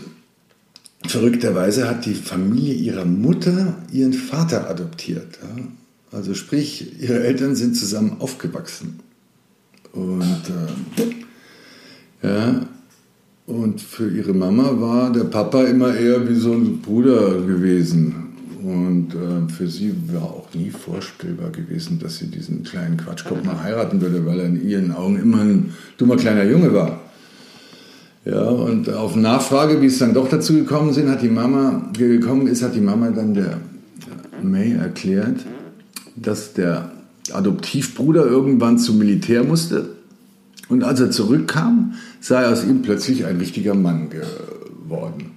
verrückterweise 1.05 1.87
hat 1.89 2.05
die 2.05 2.13
Familie 2.13 2.73
ihrer 2.73 3.05
Mutter 3.05 3.75
ihren 3.91 4.13
Vater 4.13 4.69
adoptiert. 4.69 5.37
Ja? 5.41 5.63
Also 6.11 6.33
sprich, 6.33 7.01
ihre 7.01 7.23
Eltern 7.23 7.55
sind 7.55 7.75
zusammen 7.75 8.17
aufgewachsen. 8.19 8.99
Und, 9.91 10.41
äh, 12.23 12.27
ja, 12.27 12.67
und 13.45 13.81
für 13.81 14.09
ihre 14.09 14.33
Mama 14.33 14.79
war 14.79 15.11
der 15.11 15.25
Papa 15.25 15.63
immer 15.63 15.95
eher 15.95 16.27
wie 16.29 16.35
so 16.35 16.53
ein 16.53 16.81
Bruder 16.81 17.41
gewesen. 17.41 18.26
Und 18.63 19.13
äh, 19.13 19.51
für 19.51 19.67
sie 19.67 19.93
war 20.11 20.23
auch 20.23 20.47
nie 20.53 20.69
vorstellbar 20.69 21.51
gewesen, 21.51 21.99
dass 21.99 22.17
sie 22.17 22.27
diesen 22.27 22.63
kleinen 22.63 22.97
Quatschkopf 22.97 23.43
mal 23.43 23.61
heiraten 23.61 24.01
würde, 24.01 24.25
weil 24.25 24.39
er 24.39 24.45
in 24.47 24.67
ihren 24.67 24.91
Augen 24.91 25.19
immer 25.19 25.41
ein 25.41 25.73
dummer 25.97 26.15
kleiner 26.15 26.43
Junge 26.43 26.73
war. 26.73 27.01
Ja, 28.25 28.43
und 28.43 28.91
auf 28.91 29.15
Nachfrage, 29.15 29.81
wie 29.81 29.85
es 29.85 29.99
dann 29.99 30.13
doch 30.13 30.27
dazu 30.27 30.53
gekommen 30.53 30.91
sind, 30.91 31.09
hat 31.09 31.21
die 31.21 31.29
Mama, 31.29 31.89
gekommen 31.93 32.47
ist, 32.47 32.61
hat 32.61 32.75
die 32.75 32.81
Mama 32.81 33.11
dann 33.11 33.33
der 33.33 33.57
May 34.41 34.73
erklärt, 34.73 35.45
dass 36.15 36.53
der 36.53 36.91
Adoptivbruder 37.31 38.25
irgendwann 38.25 38.79
zum 38.79 38.97
Militär 38.97 39.43
musste. 39.43 39.89
Und 40.67 40.83
als 40.83 40.99
er 40.99 41.11
zurückkam, 41.11 41.93
sei 42.19 42.47
aus 42.47 42.65
ihm 42.65 42.81
plötzlich 42.81 43.25
ein 43.25 43.37
richtiger 43.37 43.75
Mann 43.75 44.09
geworden. 44.09 45.36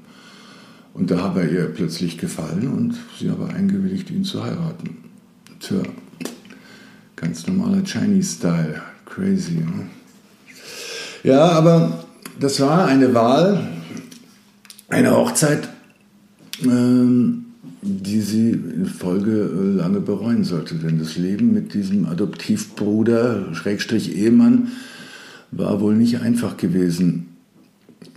Und 0.92 1.10
da 1.10 1.18
habe 1.18 1.42
er 1.42 1.50
ihr 1.50 1.64
plötzlich 1.66 2.18
gefallen 2.18 2.68
und 2.68 2.94
sie 3.18 3.30
habe 3.30 3.46
eingewilligt, 3.48 4.10
ihn 4.10 4.24
zu 4.24 4.42
heiraten. 4.42 4.96
Tja, 5.60 5.82
ganz 7.16 7.46
normaler 7.46 7.84
Chinese-Style. 7.84 8.82
Crazy. 9.04 9.54
Ne? 9.54 9.86
Ja, 11.22 11.50
aber 11.50 12.04
das 12.38 12.60
war 12.60 12.86
eine 12.86 13.12
Wahl, 13.12 13.68
eine 14.88 15.16
Hochzeit, 15.16 15.68
ähm, 16.64 17.46
die 17.82 18.20
sie 18.20 18.50
in 18.50 18.86
Folge 18.86 19.32
äh, 19.32 19.76
lange 19.76 20.00
bereuen 20.00 20.44
sollte. 20.44 20.76
Denn 20.76 20.98
das 20.98 21.16
Leben 21.16 21.52
mit 21.52 21.74
diesem 21.74 22.06
Adoptivbruder, 22.06 23.54
Schrägstrich 23.54 24.16
Ehemann, 24.16 24.68
war 25.50 25.80
wohl 25.80 25.96
nicht 25.96 26.20
einfach 26.20 26.56
gewesen. 26.56 27.29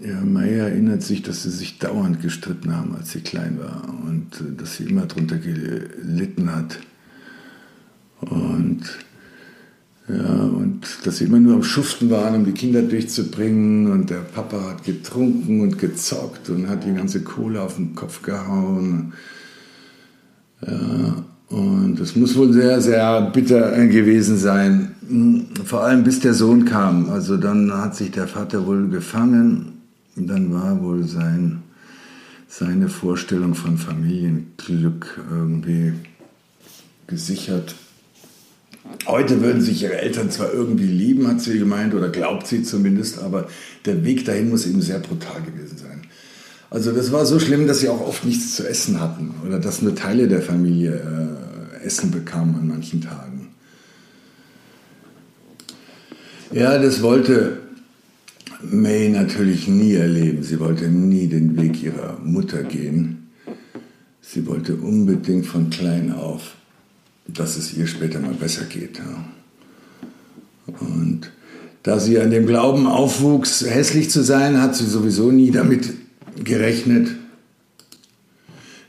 Ja, 0.06 0.22
Mai 0.22 0.54
erinnert 0.54 1.04
sich, 1.04 1.24
dass 1.24 1.44
sie 1.44 1.50
sich 1.50 1.78
dauernd 1.78 2.22
gestritten 2.22 2.76
haben, 2.76 2.96
als 2.96 3.12
sie 3.12 3.20
klein 3.20 3.60
war 3.60 3.84
und 4.06 4.28
äh, 4.40 4.56
dass 4.58 4.78
sie 4.78 4.86
immer 4.86 5.06
darunter 5.06 5.38
gelitten 5.38 6.54
hat. 6.54 6.80
Und 8.22 8.82
ja, 10.08 10.44
und 10.44 10.86
dass 11.06 11.18
sie 11.18 11.26
immer 11.26 11.40
nur 11.40 11.56
am 11.56 11.64
Schuften 11.64 12.10
waren, 12.10 12.36
um 12.36 12.46
die 12.46 12.52
Kinder 12.52 12.82
durchzubringen. 12.82 13.92
Und 13.92 14.10
der 14.10 14.18
Papa 14.18 14.72
hat 14.72 14.84
getrunken 14.84 15.62
und 15.62 15.78
gezockt 15.80 16.50
und 16.50 16.68
hat 16.70 16.86
die 16.86 16.94
ganze 16.94 17.22
Kohle 17.22 17.62
auf 17.62 17.76
den 17.76 17.96
Kopf 17.96 18.22
gehauen. 18.22 19.14
Ja, 20.66 21.24
und 21.50 22.00
es 22.00 22.16
muss 22.16 22.36
wohl 22.36 22.52
sehr, 22.52 22.82
sehr 22.82 23.22
bitter 23.34 23.86
gewesen 23.88 24.38
sein. 24.38 24.96
Hm, 25.08 25.46
vor 25.66 25.84
allem 25.84 26.04
bis 26.04 26.20
der 26.20 26.34
Sohn 26.34 26.66
kam. 26.66 27.10
Also 27.10 27.38
dann 27.38 27.72
hat 27.74 27.96
sich 27.96 28.12
der 28.12 28.28
Vater 28.28 28.66
wohl 28.66 28.90
gefangen 28.90 29.73
dann 30.16 30.54
war 30.54 30.82
wohl 30.82 31.04
sein, 31.04 31.64
seine 32.48 32.88
Vorstellung 32.88 33.56
von 33.56 33.78
Familienglück 33.78 35.20
irgendwie 35.30 35.94
gesichert. 37.08 37.76
Heute 39.08 39.42
würden 39.42 39.62
sich 39.62 39.82
ihre 39.82 39.98
Eltern 39.98 40.30
zwar 40.30 40.54
irgendwie 40.54 40.86
lieben, 40.86 41.28
hat 41.28 41.42
sie 41.42 41.58
gemeint, 41.58 41.94
oder 41.94 42.10
glaubt 42.10 42.48
sie 42.48 42.64
zumindest, 42.64 43.20
aber 43.20 43.48
der 43.86 44.04
Weg 44.04 44.26
dahin 44.26 44.50
muss 44.50 44.68
eben 44.68 44.82
sehr 44.82 45.00
brutal 45.00 45.42
gewesen 45.42 45.78
sein. 45.78 46.02
Also 46.70 46.92
das 46.92 47.12
war 47.12 47.26
so 47.26 47.40
schlimm, 47.40 47.68
dass 47.68 47.80
sie 47.80 47.90
auch 47.90 48.02
oft 48.02 48.26
nichts 48.26 48.56
zu 48.56 48.68
essen 48.68 49.00
hatten 49.00 49.36
oder 49.46 49.60
dass 49.60 49.82
nur 49.82 49.96
Teile 49.96 50.28
der 50.28 50.42
Familie 50.42 51.40
äh, 51.82 51.86
Essen 51.86 52.12
bekamen 52.12 52.56
an 52.56 52.68
manchen 52.68 53.02
Tagen. 53.02 53.50
Ja, 56.52 56.78
das 56.78 57.02
wollte 57.02 57.63
May 58.72 59.10
natürlich 59.10 59.68
nie 59.68 59.94
erleben. 59.94 60.44
Sie 60.44 60.60
wollte 60.60 60.88
nie 60.88 61.28
den 61.28 61.58
Weg 61.58 61.84
ihrer 61.84 62.20
Mutter 62.24 62.64
gehen. 62.64 63.30
Sie 64.22 64.46
wollte 64.48 64.76
unbedingt 64.76 65.46
von 65.46 65.70
klein 65.70 66.12
auf, 66.12 66.56
dass 67.28 67.58
es 67.58 67.74
ihr 67.74 67.88
später 67.88 68.20
mal 68.20 68.34
besser 68.34 68.66
geht. 68.66 69.02
Und 70.80 71.32
da 71.84 72.00
sie 72.00 72.20
an 72.20 72.32
dem 72.32 72.46
Glauben 72.46 72.88
aufwuchs, 72.88 73.66
hässlich 73.66 74.10
zu 74.10 74.24
sein, 74.24 74.62
hat 74.62 74.76
sie 74.76 74.86
sowieso 74.86 75.32
nie 75.32 75.52
damit 75.52 75.94
gerechnet, 76.42 77.10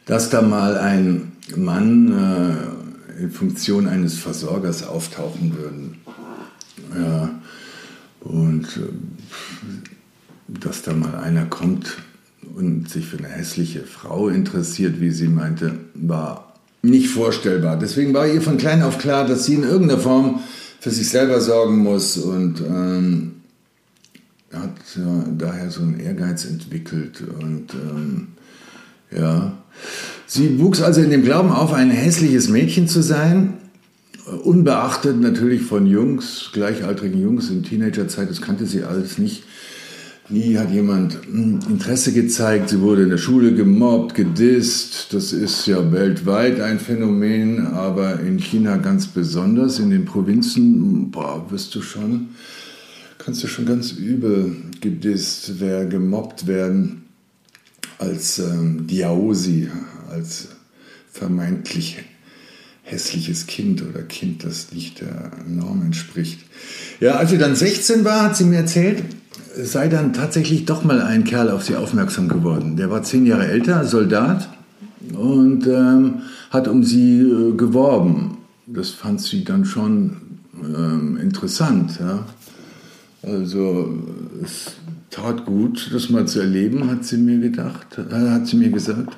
dass 0.07 0.31
da 0.31 0.43
mal 0.43 0.79
ein 0.79 1.33
Mann 1.57 2.13
äh, 2.13 3.23
in 3.23 3.31
Funktion 3.31 3.89
eines 3.89 4.19
Versorgers 4.19 4.87
auftauchen 4.87 5.57
würde. 5.57 7.01
Ja, 7.01 7.43
und 8.25 8.65
äh, 8.77 10.61
dass 10.61 10.83
da 10.83 10.93
mal 10.93 11.15
einer 11.17 11.47
kommt 11.47 11.97
und 12.57 12.89
sich 12.89 13.07
für 13.07 13.19
eine 13.19 13.29
hässliche 13.29 13.83
Frau 13.83 14.29
interessiert, 14.29 15.01
wie 15.01 15.11
sie 15.11 15.29
meinte, 15.29 15.79
war 15.95 16.55
nicht 16.83 17.09
vorstellbar. 17.09 17.79
Deswegen 17.79 18.13
war 18.13 18.27
ihr 18.27 18.43
von 18.43 18.59
klein 18.59 18.83
auf 18.83 18.99
klar, 18.99 19.27
dass 19.27 19.47
sie 19.47 19.55
in 19.55 19.63
irgendeiner 19.63 20.01
Form 20.01 20.41
für 20.81 20.91
sich 20.91 21.09
selber 21.09 21.41
sorgen 21.41 21.79
muss 21.79 22.19
und 22.19 22.61
ähm, 22.61 23.33
hat 24.53 24.77
ja, 24.97 25.25
daher 25.37 25.71
so 25.71 25.83
einen 25.83 25.99
Ehrgeiz 25.99 26.45
entwickelt 26.45 27.23
und 27.41 27.73
ähm, 27.75 28.29
ja. 29.11 29.57
Sie 30.27 30.59
wuchs 30.61 30.81
also 30.81 31.01
in 31.01 31.11
dem 31.11 31.23
Glauben 31.23 31.51
auf, 31.51 31.73
ein 31.73 31.91
hässliches 31.91 32.49
Mädchen 32.49 32.89
zu 32.89 33.03
sein, 33.03 33.55
unbeachtet 34.27 35.21
natürlich 35.21 35.63
von 35.63 35.87
Jungs, 35.87 36.51
gleichaltrigen 36.53 37.21
Jungs 37.21 37.51
in 37.51 37.63
Teenagerzeit, 37.63 38.31
das 38.31 38.41
kannte 38.41 38.67
sie 38.67 38.85
alles 38.85 39.19
nicht. 39.19 39.45
Nie 40.31 40.57
hat 40.57 40.71
jemand 40.73 41.19
hm, 41.27 41.61
Interesse 41.69 42.13
gezeigt. 42.13 42.71
Sie 42.71 42.81
wurde 42.81 43.03
in 43.03 43.11
der 43.11 43.19
Schule 43.19 43.55
gemobbt, 43.55 44.15
gedisst. 44.15 45.13
Das 45.13 45.35
ist 45.35 45.67
ja 45.67 45.93
weltweit 45.93 46.61
ein 46.61 46.79
Phänomen, 46.81 47.67
aber 47.67 48.21
in 48.21 48.39
China 48.39 48.79
ganz 48.79 49.07
besonders. 49.07 49.79
In 49.79 49.91
den 49.91 50.07
Provinzen, 50.07 51.11
boah, 51.11 51.45
wirst 51.51 51.75
du 51.75 51.83
schon, 51.83 52.31
kannst 53.19 53.43
du 53.43 53.49
schon 53.49 53.67
ganz 53.67 53.93
übel 53.93 54.57
gedisst, 54.81 55.61
wer 55.61 55.85
gemobbt 55.85 56.47
werden 56.47 57.03
als 57.99 58.39
ähm, 58.39 58.87
Diaosi, 58.87 59.69
als 60.11 60.49
vermeintlich 61.13 61.99
hässliches 62.85 63.47
Kind 63.47 63.83
oder 63.83 64.03
Kind, 64.03 64.45
das 64.45 64.73
nicht 64.73 65.01
der 65.01 65.33
Norm 65.49 65.83
entspricht. 65.83 66.41
Ja, 67.01 67.17
als 67.17 67.31
sie 67.31 67.39
dann 67.39 67.57
16 67.57 68.05
war, 68.05 68.23
hat 68.23 68.37
sie 68.37 68.45
mir 68.45 68.59
erzählt, 68.59 69.03
sei 69.57 69.89
dann 69.89 70.13
tatsächlich 70.13 70.67
doch 70.67 70.85
mal 70.85 71.01
ein 71.01 71.25
Kerl 71.25 71.51
auf 71.51 71.65
sie 71.65 71.77
aufmerksam 71.77 72.29
geworden. 72.29 72.77
Der 72.77 72.91
war 72.91 73.03
zehn 73.03 73.25
Jahre 73.27 73.47
älter, 73.47 73.85
Soldat 73.85 74.49
und 75.15 75.67
ähm, 75.67 76.23
hat 76.51 76.69
um 76.69 76.85
sie 76.85 77.21
äh, 77.21 77.57
geworben. 77.57 78.39
Das 78.67 78.91
fand 78.91 79.21
sie 79.21 79.45
dann 79.45 79.65
schon 79.65 80.17
ähm, 80.63 81.17
interessant. 81.17 81.99
Ja? 82.01 82.27
Also 83.23 83.99
es 84.43 84.73
tat 85.11 85.47
gut, 85.47 85.91
das 85.93 86.11
mal 86.11 86.27
zu 86.27 86.41
erleben, 86.41 86.91
hat 86.91 87.05
sie 87.05 87.17
mir 87.17 87.39
gedacht, 87.39 87.99
äh, 87.99 88.31
hat 88.31 88.47
sie 88.47 88.57
mir 88.57 88.71
gesagt. 88.71 89.17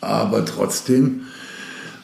Aber 0.00 0.44
trotzdem 0.44 1.22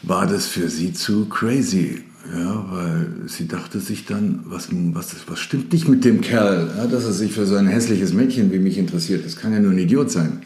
war 0.02 0.26
das 0.26 0.46
für 0.46 0.68
sie 0.68 0.92
zu 0.92 1.26
crazy. 1.26 2.02
Ja, 2.32 2.64
weil 2.70 3.08
sie 3.26 3.48
dachte 3.48 3.80
sich 3.80 4.06
dann, 4.06 4.40
was, 4.44 4.68
was, 4.70 5.16
was 5.26 5.40
stimmt 5.40 5.72
nicht 5.72 5.88
mit 5.88 6.04
dem 6.04 6.20
Kerl, 6.20 6.70
ja, 6.76 6.86
dass 6.86 7.04
er 7.04 7.12
sich 7.12 7.32
für 7.32 7.46
so 7.46 7.56
ein 7.56 7.66
hässliches 7.66 8.12
Mädchen 8.12 8.52
wie 8.52 8.60
mich 8.60 8.78
interessiert. 8.78 9.26
Das 9.26 9.36
kann 9.36 9.52
ja 9.52 9.58
nur 9.58 9.72
ein 9.72 9.78
Idiot 9.78 10.10
sein. 10.10 10.42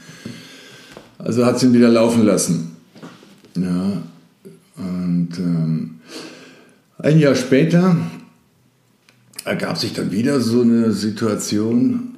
Also 1.19 1.45
hat 1.45 1.61
sie 1.61 1.66
ihn 1.66 1.75
wieder 1.75 1.90
laufen 1.90 2.25
lassen. 2.25 2.77
Ja, 3.57 4.03
und 4.77 5.29
ähm, 5.38 6.01
ein 6.99 7.19
Jahr 7.19 7.35
später 7.35 7.97
ergab 9.45 9.77
sich 9.79 9.92
dann 9.92 10.11
wieder 10.11 10.40
so 10.40 10.62
eine 10.62 10.92
Situation, 10.92 12.16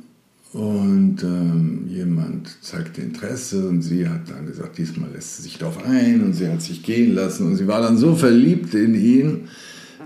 und 0.52 1.22
ähm, 1.22 1.84
jemand 1.88 2.48
zeigte 2.62 3.02
Interesse 3.02 3.68
und 3.68 3.82
sie 3.82 4.08
hat 4.08 4.30
dann 4.30 4.46
gesagt, 4.46 4.78
diesmal 4.78 5.10
lässt 5.10 5.36
sie 5.36 5.42
sich 5.42 5.58
darauf 5.58 5.84
ein 5.84 6.22
und 6.22 6.32
sie 6.32 6.48
hat 6.48 6.62
sich 6.62 6.82
gehen 6.82 7.14
lassen 7.14 7.46
und 7.46 7.56
sie 7.56 7.66
war 7.66 7.82
dann 7.82 7.98
so 7.98 8.14
verliebt 8.14 8.74
in 8.74 8.94
ihn, 8.94 9.48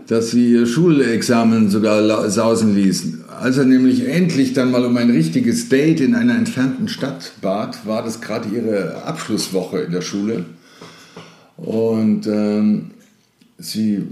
dass 0.09 0.33
sie 0.33 0.53
ihr 0.53 0.67
Schulexamen 0.67 1.71
sogar 1.71 2.29
sausen 2.29 2.75
ließ. 2.75 3.19
Als 3.41 3.57
er 3.57 3.67
nämlich 3.67 4.09
endlich 4.09 4.53
dann 4.53 4.73
mal 4.73 4.85
um 4.85 4.97
ein 4.97 5.11
richtiges 5.11 5.69
Date 5.69 6.01
in 6.01 6.15
einer 6.17 6.37
entfernten 6.37 6.89
Stadt 6.89 7.35
bat, 7.41 7.87
war 7.87 8.03
das 8.03 8.21
gerade 8.21 8.49
ihre 8.49 9.05
Abschlusswoche 9.05 9.79
in 9.79 9.93
der 9.93 10.03
Schule. 10.03 10.45
Und 11.57 12.27
ähm, 12.27 12.91
sie 13.59 14.03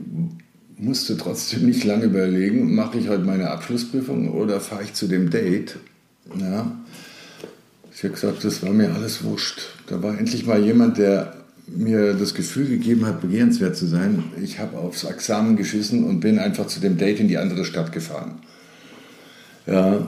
musste 0.78 1.16
trotzdem 1.16 1.66
nicht 1.66 1.84
lange 1.84 2.04
überlegen, 2.04 2.72
mache 2.74 2.98
ich 2.98 3.08
heute 3.08 3.24
meine 3.24 3.50
Abschlussprüfung 3.50 4.30
oder 4.30 4.60
fahre 4.60 4.84
ich 4.84 4.94
zu 4.94 5.08
dem 5.08 5.28
Date? 5.28 5.76
Ja. 6.38 6.70
Ich 7.92 8.04
habe 8.04 8.14
gesagt, 8.14 8.44
das 8.44 8.62
war 8.62 8.70
mir 8.70 8.92
alles 8.94 9.22
wurscht. 9.24 9.60
Da 9.86 10.02
war 10.02 10.18
endlich 10.18 10.46
mal 10.46 10.62
jemand, 10.62 10.98
der 10.98 11.36
mir 11.66 12.14
das 12.14 12.34
Gefühl 12.34 12.66
gegeben 12.66 13.06
hat, 13.06 13.20
begehrenswert 13.20 13.76
zu 13.76 13.86
sein. 13.86 14.24
Ich 14.42 14.58
habe 14.58 14.78
aufs 14.78 15.04
Examen 15.04 15.56
geschissen 15.56 16.04
und 16.04 16.20
bin 16.20 16.38
einfach 16.38 16.66
zu 16.66 16.80
dem 16.80 16.96
Date 16.96 17.20
in 17.20 17.28
die 17.28 17.38
andere 17.38 17.64
Stadt 17.64 17.92
gefahren. 17.92 18.38
Ja, 19.66 20.06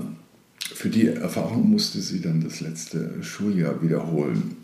für 0.74 0.88
die 0.88 1.08
Erfahrung 1.08 1.70
musste 1.70 2.00
sie 2.00 2.20
dann 2.20 2.42
das 2.42 2.60
letzte 2.60 3.22
Schuljahr 3.22 3.82
wiederholen. 3.82 4.56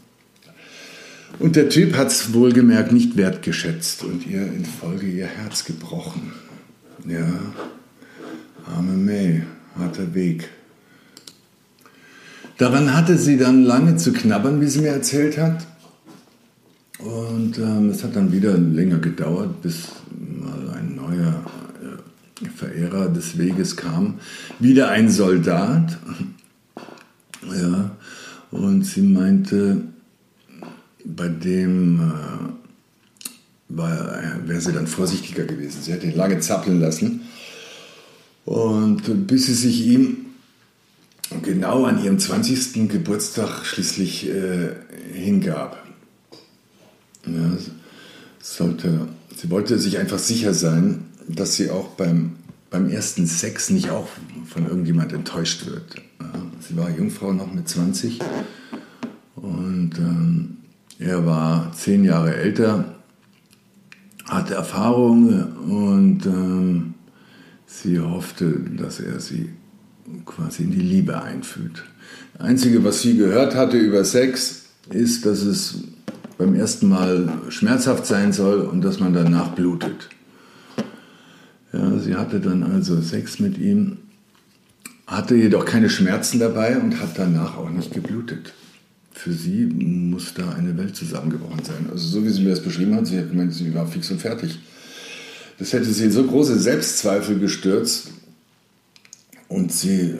Und 1.39 1.57
der 1.57 1.69
Typ 1.69 1.95
hat 1.97 2.09
es 2.09 2.33
wohlgemerkt 2.33 2.93
nicht 2.93 3.17
wertgeschätzt 3.17 4.03
und 4.03 4.27
ihr 4.27 4.43
in 4.43 4.65
Folge 4.65 5.07
ihr 5.07 5.27
Herz 5.27 5.65
gebrochen. 5.65 6.33
Ja, 7.07 7.29
arme 8.67 8.97
May, 8.97 9.43
harter 9.77 10.15
Weg. 10.15 10.49
Daran 12.59 12.93
hatte 12.93 13.17
sie 13.17 13.39
dann 13.39 13.63
lange 13.63 13.97
zu 13.97 14.13
knabbern, 14.13 14.61
wie 14.61 14.67
sie 14.67 14.81
mir 14.81 14.89
erzählt 14.89 15.39
hat. 15.39 15.65
Und 16.99 17.57
ähm, 17.59 17.91
es 17.91 18.03
hat 18.03 18.17
dann 18.17 18.33
wieder 18.33 18.59
länger 18.59 18.99
gedauert, 18.99 19.63
bis 19.63 19.91
mal 20.19 20.75
ein 20.77 20.97
neuer 20.97 21.45
äh, 22.43 22.49
Verehrer 22.49 23.09
des 23.09 23.39
Weges 23.39 23.77
kam. 23.77 24.15
Wieder 24.59 24.89
ein 24.91 25.09
Soldat. 25.09 25.99
Ja, 27.57 27.93
und 28.51 28.83
sie 28.85 29.03
meinte, 29.03 29.83
bei 31.05 31.29
dem 31.29 32.01
äh, 32.01 33.79
wäre 34.49 34.61
sie 34.61 34.73
dann 34.73 34.89
vorsichtiger 34.89 35.45
gewesen. 35.45 35.81
Sie 35.83 35.93
hätte 35.93 36.07
ihn 36.07 36.17
lange 36.17 36.41
zappeln 36.41 36.81
lassen. 36.81 37.21
Und 38.45 39.29
bis 39.29 39.47
sie 39.47 39.55
sich 39.55 39.87
ihm 39.87 40.28
genau 41.43 41.85
an 41.85 42.03
ihrem 42.03 42.19
20. 42.19 42.89
Geburtstag 42.89 43.65
schließlich 43.65 44.29
äh, 44.29 44.71
hingab. 45.13 45.85
Ja, 47.27 47.57
sollte, 48.41 49.09
sie 49.37 49.51
wollte 49.51 49.79
sich 49.79 49.99
einfach 49.99 50.19
sicher 50.19 50.55
sein, 50.55 51.07
dass 51.29 51.57
sie 51.57 51.71
auch 51.71 51.89
beim, 51.89 52.37
beim 52.71 52.89
ersten 52.89 53.27
Sex 53.27 53.71
nicht 53.71 53.91
auch 53.91 54.09
von 54.47 54.67
irgendjemand 54.67 55.13
enttäuscht 55.13 55.67
wird. 55.67 55.97
Ja, 56.21 56.33
sie 56.67 56.77
war 56.77 56.91
Jungfrau 56.91 57.33
noch 57.33 57.53
mit 57.53 57.69
20 57.69 58.21
und 59.37 59.93
ähm, 59.99 60.57
er 60.99 61.27
war 61.27 61.73
zehn 61.73 62.05
Jahre 62.05 62.35
älter, 62.35 62.97
hatte 64.25 64.55
Erfahrung 64.55 65.43
und 65.69 66.27
ähm, 66.27 66.95
sie 67.67 68.01
hoffte, 68.01 68.61
dass 68.77 69.01
er 69.01 69.21
sie 69.21 69.51
quasi 70.25 70.65
in 70.65 70.71
die 70.71 70.81
Liebe 70.81 71.23
einfühlt. 71.23 71.85
Das 72.35 72.47
Einzige, 72.47 72.85
was 72.85 73.03
sie 73.03 73.17
gehört 73.17 73.55
hatte 73.55 73.79
über 73.79 74.05
Sex, 74.05 74.67
ist, 74.91 75.27
dass 75.27 75.43
es 75.43 75.79
beim 76.39 76.55
ersten 76.55 76.89
Mal 76.89 77.33
schmerzhaft 77.49 78.07
sein 78.07 78.33
soll 78.33 78.61
und 78.61 78.83
dass 78.83 79.01
man 79.01 79.13
danach 79.13 79.55
blutet. 79.55 80.09
Ja, 81.73 81.99
sie 81.99 82.15
hatte 82.15 82.41
dann 82.41 82.63
also 82.63 83.01
Sex 83.01 83.41
mit 83.41 83.59
ihm, 83.59 83.99
hatte 85.07 85.35
jedoch 85.35 85.65
keine 85.65 85.91
Schmerzen 85.91 86.39
dabei 86.39 86.79
und 86.79 87.01
hat 87.01 87.19
danach 87.19 87.57
auch 87.57 87.71
nicht 87.71 87.93
geblutet. 87.93 88.53
Für 89.13 89.33
sie 89.33 89.65
muss 89.67 90.33
da 90.35 90.51
eine 90.51 90.77
Welt 90.79 90.95
zusammengebrochen 90.95 91.65
sein. 91.65 91.89
Also 91.91 92.07
so 92.07 92.25
wie 92.25 92.31
sie 92.31 92.43
mir 92.43 92.51
das 92.51 92.63
beschrieben 92.63 92.95
hat, 92.95 93.07
sie 93.07 93.19
hat 93.19 93.27
sie 93.51 93.75
war 93.75 93.87
fix 93.87 94.11
und 94.11 94.21
fertig. 94.21 94.59
Das 95.59 95.73
hätte 95.73 95.87
sie 95.87 96.05
in 96.05 96.13
so 96.13 96.23
große 96.23 96.59
Selbstzweifel 96.59 97.41
gestürzt, 97.41 98.13
und 99.49 99.73
sie 99.73 100.15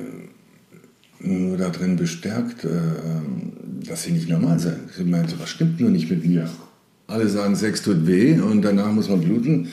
nur 1.21 1.57
darin 1.57 1.97
bestärkt, 1.97 2.65
äh, 2.65 2.69
dass 3.87 4.05
sie 4.05 4.13
nicht 4.13 4.29
normal 4.29 4.59
sein. 4.59 4.81
Sie 4.97 5.05
meinte, 5.05 5.35
was 5.39 5.51
stimmt 5.51 5.81
nur 5.81 5.91
nicht 5.91 6.11
mit 6.11 6.25
mir? 6.25 6.49
Alle 7.07 7.29
sagen, 7.29 7.57
Sex 7.57 7.83
tut 7.83 8.07
weh 8.07 8.39
und 8.39 8.63
danach 8.63 8.93
muss 8.93 9.09
man 9.09 9.21
bluten. 9.21 9.69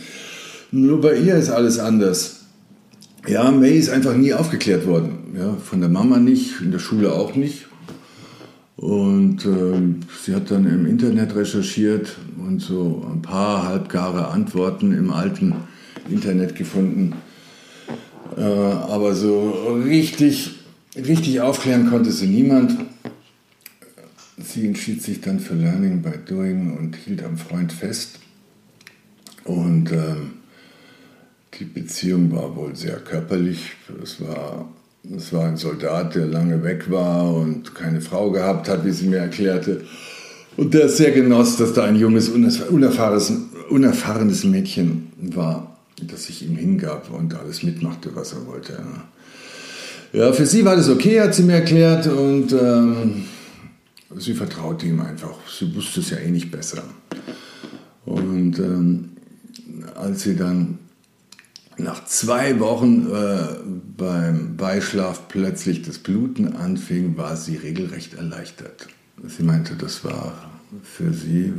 Nur 0.72 1.02
bei 1.02 1.18
ihr 1.18 1.36
ist 1.36 1.50
alles 1.50 1.80
anders. 1.80 2.46
Ja, 3.28 3.50
May 3.52 3.78
ist 3.78 3.90
einfach 3.90 4.16
nie 4.16 4.34
aufgeklärt 4.34 4.86
worden. 4.86 5.34
Ja, 5.38 5.56
von 5.56 5.80
der 5.82 5.90
Mama 5.90 6.18
nicht, 6.18 6.62
in 6.62 6.72
der 6.72 6.80
Schule 6.80 7.12
auch 7.14 7.36
nicht. 7.36 7.66
Und 8.78 9.46
äh, 9.46 10.04
sie 10.24 10.36
hat 10.36 10.52
dann 10.52 10.66
im 10.66 10.86
Internet 10.86 11.36
recherchiert 11.36 12.18
und 12.38 12.62
so 12.62 13.06
ein 13.12 13.22
paar 13.22 13.68
halbgare 13.68 14.28
Antworten 14.28 14.94
im 14.94 15.12
alten 15.12 15.56
Internet 16.10 16.56
gefunden. 16.56 17.14
Äh, 18.38 18.42
aber 18.42 19.16
so 19.16 19.80
richtig, 19.86 20.56
richtig 20.96 21.42
aufklären 21.42 21.90
konnte 21.90 22.12
sie 22.12 22.28
niemand. 22.28 22.76
Sie 24.38 24.66
entschied 24.66 25.02
sich 25.02 25.22
dann 25.22 25.40
für 25.40 25.54
Learning 25.54 26.02
by 26.02 26.18
Doing 26.28 26.78
und 26.78 26.96
hielt 26.96 27.24
am 27.24 27.38
Freund 27.38 27.72
fest. 27.72 28.20
Und 29.46 29.92
ähm, 29.92 30.34
die 31.58 31.66
Beziehung 31.66 32.32
war 32.32 32.56
wohl 32.56 32.76
sehr 32.76 32.98
körperlich. 32.98 33.72
Es 34.04 34.20
war, 34.20 34.68
es 35.16 35.32
war 35.32 35.46
ein 35.46 35.58
Soldat, 35.58 36.16
der 36.16 36.26
lange 36.26 36.64
weg 36.64 36.90
war 36.92 37.34
und 37.34 37.74
keine 37.76 38.02
Frau 38.02 38.32
gehabt 38.32 38.68
hat, 38.68 38.86
wie 38.86 38.92
sie 38.92 39.08
mir 39.08 39.20
erklärte. 39.20 39.86
Und 40.58 40.74
der 40.74 40.90
sehr 40.90 41.12
genoss, 41.12 41.58
dass 41.58 41.74
da 41.74 41.84
ein 41.84 41.96
junges, 41.96 42.30
unerfahrenes, 42.30 43.34
unerfahrenes 43.70 44.44
Mädchen 44.44 45.12
war 45.18 45.75
dass 46.02 46.30
ich 46.30 46.44
ihm 46.44 46.56
hingab 46.56 47.10
und 47.12 47.34
alles 47.34 47.64
mitmachte, 47.64 48.16
was 48.16 48.34
er 48.34 48.46
wollte. 48.46 48.84
Ja, 50.14 50.32
für 50.34 50.46
sie 50.46 50.64
war 50.66 50.76
das 50.76 50.90
okay, 50.90 51.22
hat 51.22 51.36
sie 51.36 51.44
mir 51.44 51.56
erklärt 51.56 52.08
und 52.08 52.54
ähm, 52.54 53.26
sie 54.16 54.34
vertraute 54.34 54.86
ihm 54.86 55.02
einfach. 55.02 55.36
Sie 55.50 55.74
wusste 55.76 56.00
es 56.00 56.10
ja 56.10 56.18
eh 56.18 56.32
nicht 56.32 56.52
besser. 56.52 56.84
Und 58.06 58.60
ähm, 58.60 59.10
als 59.96 60.24
sie 60.24 60.36
dann 60.36 60.80
nach 61.78 62.06
zwei 62.06 62.60
Wochen 62.60 63.08
äh, 63.12 63.48
beim 63.98 64.56
Beischlaf 64.56 65.28
plötzlich 65.28 65.82
das 65.82 65.98
Bluten 66.00 66.56
anfing, 66.56 67.18
war 67.18 67.36
sie 67.36 67.58
regelrecht 67.58 68.14
erleichtert. 68.14 68.88
Sie 69.26 69.44
meinte, 69.44 69.76
das 69.76 70.04
war 70.04 70.52
für 70.84 71.14
sie 71.14 71.46
äh, 71.46 71.54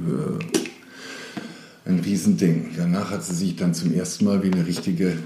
ein 1.86 2.00
Riesending. 2.00 2.70
Danach 2.76 3.10
hat 3.10 3.24
sie 3.24 3.34
sich 3.34 3.56
dann 3.56 3.74
zum 3.74 3.94
ersten 3.94 4.24
Mal 4.24 4.42
wie 4.42 4.52
eine 4.52 4.66
richtige 4.66 5.18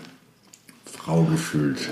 Frau 0.85 1.25
gefühlt. 1.25 1.89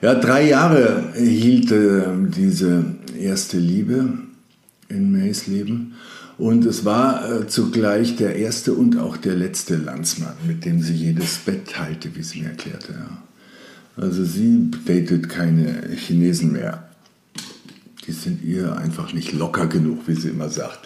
Ja, 0.00 0.14
drei 0.14 0.48
Jahre 0.48 1.12
hielt 1.16 1.70
äh, 1.72 2.02
diese 2.28 2.84
erste 3.18 3.58
Liebe 3.58 4.18
in 4.88 5.12
Mays 5.12 5.46
Leben 5.46 5.94
Und 6.36 6.66
es 6.66 6.84
war 6.84 7.30
äh, 7.30 7.46
zugleich 7.46 8.16
der 8.16 8.36
erste 8.36 8.74
und 8.74 8.98
auch 8.98 9.16
der 9.16 9.34
letzte 9.34 9.76
Landsmann, 9.76 10.34
mit 10.46 10.64
dem 10.64 10.82
sie 10.82 10.94
jedes 10.94 11.38
Bett 11.38 11.70
teilte, 11.70 12.14
wie 12.16 12.22
sie 12.22 12.40
mir 12.40 12.48
erklärte. 12.48 12.92
Ja. 12.92 14.02
Also 14.02 14.24
sie 14.24 14.70
datet 14.84 15.28
keine 15.28 15.88
Chinesen 15.96 16.52
mehr. 16.52 16.88
Die 18.06 18.12
sind 18.12 18.42
ihr 18.42 18.76
einfach 18.76 19.12
nicht 19.12 19.32
locker 19.32 19.66
genug, 19.66 20.06
wie 20.06 20.14
sie 20.14 20.28
immer 20.28 20.48
sagt. 20.48 20.80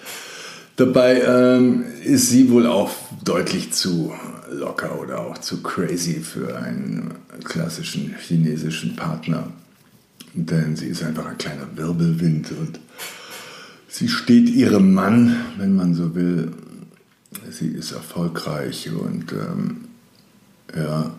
Dabei 0.77 1.23
ähm, 1.23 1.85
ist 2.05 2.31
sie 2.31 2.51
wohl 2.51 2.67
auch 2.67 2.93
deutlich 3.25 3.73
zu 3.73 4.13
locker 4.53 5.01
oder 5.01 5.21
auch 5.21 5.39
zu 5.39 5.61
crazy 5.63 6.21
für 6.21 6.57
einen 6.57 7.15
klassischen 7.43 8.15
chinesischen 8.21 8.95
Partner. 8.95 9.53
Denn 10.35 10.77
sie 10.77 10.87
ist 10.87 11.03
einfach 11.03 11.27
ein 11.27 11.39
kleiner 11.39 11.67
Wirbelwind 11.75 12.53
und 12.53 12.79
sie 13.89 14.09
steht 14.09 14.49
ihrem 14.49 14.95
Mann, 14.95 15.37
wenn 15.59 15.75
man 15.75 15.95
so 15.95 16.15
will. 16.15 16.53
Sie 17.51 17.69
ist 17.69 17.93
erfolgreich 17.93 18.91
und 18.93 19.33
ähm, 19.33 19.89
ja, 20.77 21.11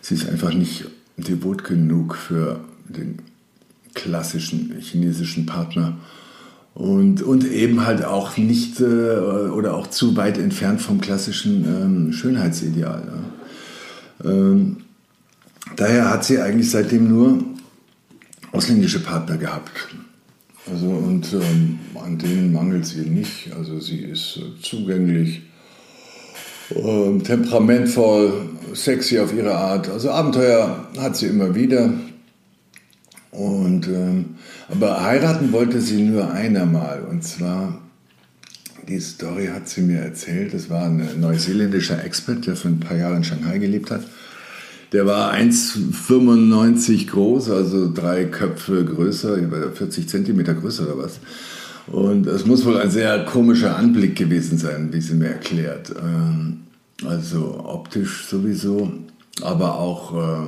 sie 0.00 0.14
ist 0.14 0.28
einfach 0.28 0.54
nicht 0.54 0.86
devot 1.18 1.64
genug 1.64 2.16
für 2.16 2.60
den 2.88 3.18
klassischen 3.94 4.74
chinesischen 4.80 5.46
Partner 5.46 5.96
und, 6.74 7.22
und 7.22 7.46
eben 7.46 7.86
halt 7.86 8.04
auch 8.04 8.36
nicht 8.36 8.80
äh, 8.80 8.84
oder 8.84 9.74
auch 9.74 9.86
zu 9.86 10.16
weit 10.16 10.38
entfernt 10.38 10.80
vom 10.80 11.00
klassischen 11.00 11.64
ähm, 11.64 12.12
Schönheitsideal. 12.12 13.02
Ja. 14.22 14.30
Ähm, 14.30 14.78
daher 15.76 16.10
hat 16.10 16.24
sie 16.24 16.40
eigentlich 16.40 16.70
seitdem 16.70 17.08
nur 17.08 17.44
ausländische 18.52 19.00
Partner 19.00 19.36
gehabt. 19.36 19.70
Also, 20.70 20.86
und 20.86 21.32
ähm, 21.32 21.78
an 22.02 22.18
denen 22.18 22.52
mangelt 22.52 22.86
sie 22.86 23.02
nicht. 23.02 23.52
Also 23.56 23.80
sie 23.80 23.98
ist 23.98 24.38
äh, 24.38 24.60
zugänglich, 24.62 25.42
äh, 26.70 27.18
temperamentvoll, 27.18 28.48
sexy 28.72 29.18
auf 29.20 29.34
ihre 29.34 29.54
Art. 29.54 29.90
Also 29.90 30.10
Abenteuer 30.10 30.88
hat 30.98 31.16
sie 31.16 31.26
immer 31.26 31.54
wieder. 31.54 31.92
Und, 33.34 33.88
ähm, 33.88 34.36
aber 34.68 35.02
heiraten 35.02 35.52
wollte 35.52 35.80
sie 35.80 36.02
nur 36.02 36.30
einmal. 36.30 37.02
Und 37.02 37.24
zwar, 37.24 37.80
die 38.88 39.00
Story 39.00 39.48
hat 39.52 39.68
sie 39.68 39.82
mir 39.82 39.98
erzählt, 39.98 40.54
das 40.54 40.70
war 40.70 40.84
ein 40.84 41.20
neuseeländischer 41.20 42.04
Expert, 42.04 42.46
der 42.46 42.54
für 42.54 42.68
ein 42.68 42.80
paar 42.80 42.96
Jahre 42.96 43.16
in 43.16 43.24
Shanghai 43.24 43.58
gelebt 43.58 43.90
hat. 43.90 44.02
Der 44.92 45.06
war 45.06 45.34
1,95 45.34 47.08
groß, 47.08 47.50
also 47.50 47.92
drei 47.92 48.26
Köpfe 48.26 48.84
größer, 48.84 49.38
40 49.74 50.08
Zentimeter 50.08 50.54
größer 50.54 50.84
oder 50.84 51.04
was. 51.04 51.18
Und 51.88 52.28
es 52.28 52.46
muss 52.46 52.64
wohl 52.64 52.78
ein 52.78 52.90
sehr 52.90 53.24
komischer 53.24 53.76
Anblick 53.76 54.14
gewesen 54.16 54.56
sein, 54.56 54.90
wie 54.92 55.00
sie 55.00 55.14
mir 55.14 55.30
erklärt. 55.30 55.92
Ähm, 56.00 56.60
also 57.04 57.64
optisch 57.64 58.26
sowieso, 58.26 58.92
aber 59.42 59.78
auch, 59.78 60.14
äh, 60.14 60.46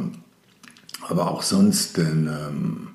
aber 1.08 1.30
auch 1.30 1.42
sonst, 1.42 1.96
denn 1.96 2.28
ähm, 2.28 2.88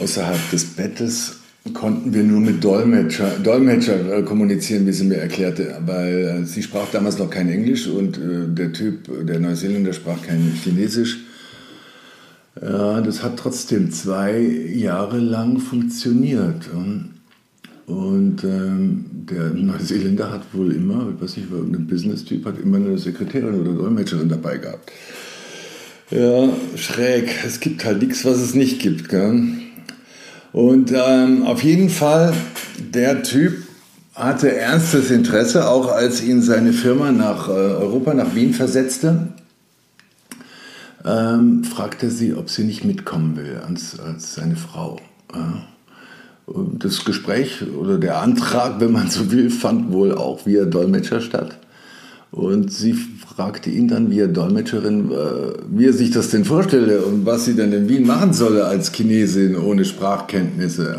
außerhalb 0.00 0.50
des 0.50 0.64
Bettes 0.64 1.36
konnten 1.74 2.12
wir 2.12 2.24
nur 2.24 2.40
mit 2.40 2.62
Dolmetscher, 2.62 3.38
Dolmetscher 3.42 4.18
äh, 4.18 4.22
kommunizieren, 4.22 4.86
wie 4.86 4.92
sie 4.92 5.04
mir 5.04 5.18
erklärte, 5.18 5.78
weil 5.86 6.42
äh, 6.42 6.44
sie 6.44 6.62
sprach 6.62 6.90
damals 6.90 7.18
noch 7.18 7.30
kein 7.30 7.48
Englisch 7.48 7.86
und 7.86 8.18
äh, 8.18 8.48
der 8.48 8.72
Typ, 8.72 9.08
der 9.26 9.38
Neuseeländer, 9.38 9.92
sprach 9.92 10.20
kein 10.22 10.52
Chinesisch. 10.62 11.18
Das 12.54 13.22
hat 13.22 13.38
trotzdem 13.38 13.90
zwei 13.90 14.38
Jahre 14.38 15.18
lang 15.18 15.58
funktioniert. 15.58 16.68
Und 17.86 18.44
ähm, 18.44 19.06
der 19.30 19.50
Neuseeländer 19.50 20.30
hat 20.30 20.42
wohl 20.52 20.72
immer, 20.72 21.12
ich 21.14 21.22
weiß 21.22 21.38
nicht, 21.38 21.50
irgendein 21.50 21.86
Business-Typ 21.86 22.44
hat 22.44 22.60
immer 22.60 22.76
eine 22.76 22.98
Sekretärin 22.98 23.58
oder 23.58 23.72
Dolmetscherin 23.72 24.28
dabei 24.28 24.58
gehabt. 24.58 24.92
Ja, 26.12 26.50
schräg. 26.76 27.30
Es 27.46 27.60
gibt 27.60 27.86
halt 27.86 28.02
nichts, 28.02 28.26
was 28.26 28.38
es 28.38 28.54
nicht 28.54 28.80
gibt. 28.80 29.08
Gell? 29.08 29.48
Und 30.52 30.92
ähm, 30.94 31.44
auf 31.46 31.62
jeden 31.62 31.88
Fall, 31.88 32.34
der 32.78 33.22
Typ 33.22 33.62
hatte 34.14 34.54
ernstes 34.54 35.10
Interesse, 35.10 35.68
auch 35.70 35.90
als 35.90 36.22
ihn 36.22 36.42
seine 36.42 36.74
Firma 36.74 37.12
nach 37.12 37.48
äh, 37.48 37.52
Europa, 37.52 38.12
nach 38.12 38.34
Wien 38.34 38.52
versetzte. 38.52 39.28
Ähm, 41.04 41.64
fragte 41.64 42.10
sie, 42.10 42.34
ob 42.34 42.50
sie 42.50 42.64
nicht 42.64 42.84
mitkommen 42.84 43.36
will 43.36 43.62
als, 43.66 43.98
als 43.98 44.34
seine 44.34 44.56
Frau. 44.56 45.00
Ja. 45.34 45.66
Das 46.78 47.06
Gespräch 47.06 47.62
oder 47.74 47.96
der 47.96 48.18
Antrag, 48.20 48.80
wenn 48.80 48.92
man 48.92 49.08
so 49.08 49.30
will, 49.30 49.48
fand 49.48 49.90
wohl 49.90 50.12
auch 50.12 50.44
via 50.44 50.66
Dolmetscher 50.66 51.22
statt. 51.22 51.56
Und 52.32 52.72
sie 52.72 52.94
fragte 52.94 53.68
ihn 53.68 53.88
dann 53.88 54.10
via 54.10 54.26
Dolmetscherin, 54.26 55.10
äh, 55.10 55.52
wie 55.70 55.86
er 55.86 55.92
sich 55.92 56.10
das 56.10 56.30
denn 56.30 56.46
vorstelle 56.46 57.02
und 57.02 57.26
was 57.26 57.44
sie 57.44 57.54
denn 57.54 57.72
in 57.72 57.88
Wien 57.90 58.06
machen 58.06 58.32
solle 58.32 58.64
als 58.64 58.90
Chinesin 58.90 59.54
ohne 59.54 59.84
Sprachkenntnisse. 59.84 60.96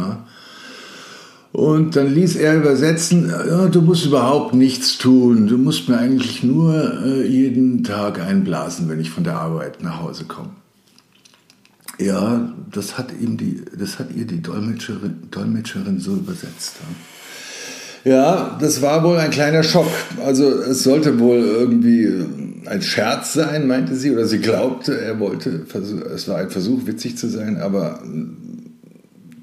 Und 1.51 1.95
dann 1.95 2.13
ließ 2.13 2.35
er 2.35 2.57
übersetzen, 2.57 3.29
ja, 3.29 3.67
du 3.67 3.81
musst 3.81 4.05
überhaupt 4.05 4.53
nichts 4.53 4.99
tun, 4.99 5.47
du 5.47 5.57
musst 5.57 5.89
mir 5.89 5.97
eigentlich 5.97 6.43
nur 6.43 7.03
äh, 7.03 7.27
jeden 7.27 7.83
Tag 7.83 8.19
einblasen, 8.19 8.87
wenn 8.87 8.99
ich 8.99 9.09
von 9.09 9.23
der 9.23 9.37
Arbeit 9.37 9.81
nach 9.81 10.01
Hause 10.01 10.25
komme. 10.25 10.51
Ja, 11.99 12.53
das 12.71 12.97
hat, 12.97 13.11
ihm 13.19 13.37
die, 13.37 13.63
das 13.77 13.97
hat 13.97 14.15
ihr 14.15 14.25
die 14.25 14.41
Dolmetscherin, 14.41 15.29
Dolmetscherin 15.31 15.99
so 15.99 16.13
übersetzt. 16.13 16.77
Ja. 18.03 18.57
Das 18.59 18.81
war 18.81 19.03
wohl 19.03 19.17
ein 19.17 19.31
kleiner 19.31 19.63
Schock. 19.63 19.91
Also 20.23 20.49
es 20.49 20.83
sollte 20.83 21.19
wohl 21.19 21.39
irgendwie 21.39 22.09
ein 22.65 22.81
Scherz 22.81 23.33
sein, 23.33 23.67
meinte 23.67 23.95
sie, 23.95 24.11
oder 24.11 24.25
sie 24.25 24.39
glaubte, 24.39 24.99
er 24.99 25.19
wollte, 25.19 25.65
es 26.13 26.27
war 26.27 26.37
ein 26.37 26.49
Versuch, 26.49 26.85
witzig 26.85 27.17
zu 27.17 27.27
sein, 27.27 27.57
aber 27.57 28.01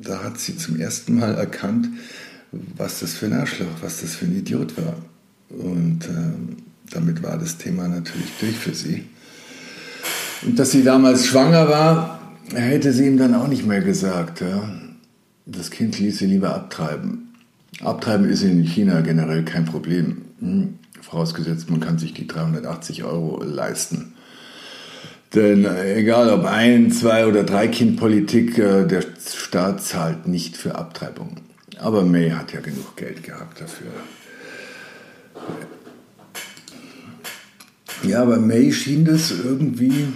da 0.02 0.22
hat 0.24 0.38
sie 0.38 0.56
zum 0.56 0.80
ersten 0.80 1.18
Mal 1.18 1.34
erkannt, 1.34 1.88
was 2.76 3.00
das 3.00 3.14
für 3.14 3.26
ein 3.26 3.34
Arschloch, 3.34 3.66
was 3.82 4.00
das 4.00 4.14
für 4.14 4.24
ein 4.24 4.36
Idiot 4.36 4.74
war. 4.76 4.96
Und 5.50 6.04
äh, 6.04 6.92
damit 6.92 7.22
war 7.22 7.38
das 7.38 7.58
Thema 7.58 7.88
natürlich 7.88 8.32
durch 8.40 8.56
für 8.56 8.74
sie. 8.74 9.04
Und 10.42 10.58
dass 10.58 10.70
sie 10.70 10.82
damals 10.82 11.26
schwanger 11.26 11.68
war, 11.68 12.20
hätte 12.54 12.92
sie 12.92 13.06
ihm 13.06 13.18
dann 13.18 13.34
auch 13.34 13.48
nicht 13.48 13.66
mehr 13.66 13.82
gesagt. 13.82 14.40
Ja. 14.40 14.70
Das 15.46 15.70
Kind 15.70 15.98
ließ 15.98 16.18
sie 16.18 16.26
lieber 16.26 16.54
abtreiben. 16.54 17.29
Abtreiben 17.82 18.28
ist 18.28 18.42
in 18.42 18.62
China 18.62 19.00
generell 19.00 19.44
kein 19.44 19.64
Problem. 19.64 20.22
Hm? 20.40 20.78
Vorausgesetzt, 21.00 21.70
man 21.70 21.80
kann 21.80 21.98
sich 21.98 22.12
die 22.12 22.26
380 22.26 23.04
Euro 23.04 23.42
leisten. 23.42 24.14
Denn 25.34 25.64
egal 25.64 26.28
ob 26.30 26.44
ein, 26.44 26.90
zwei 26.90 27.26
oder 27.26 27.44
drei 27.44 27.68
Kind 27.68 27.96
Politik, 27.96 28.58
äh, 28.58 28.84
der 28.86 29.04
Staat 29.34 29.82
zahlt 29.82 30.26
nicht 30.26 30.56
für 30.56 30.74
Abtreibung. 30.74 31.36
Aber 31.78 32.02
May 32.04 32.30
hat 32.30 32.52
ja 32.52 32.60
genug 32.60 32.96
Geld 32.96 33.22
gehabt 33.22 33.60
dafür. 33.60 33.92
Ja, 38.02 38.22
aber 38.22 38.38
May 38.38 38.72
schien 38.72 39.04
das 39.04 39.30
irgendwie 39.30 40.08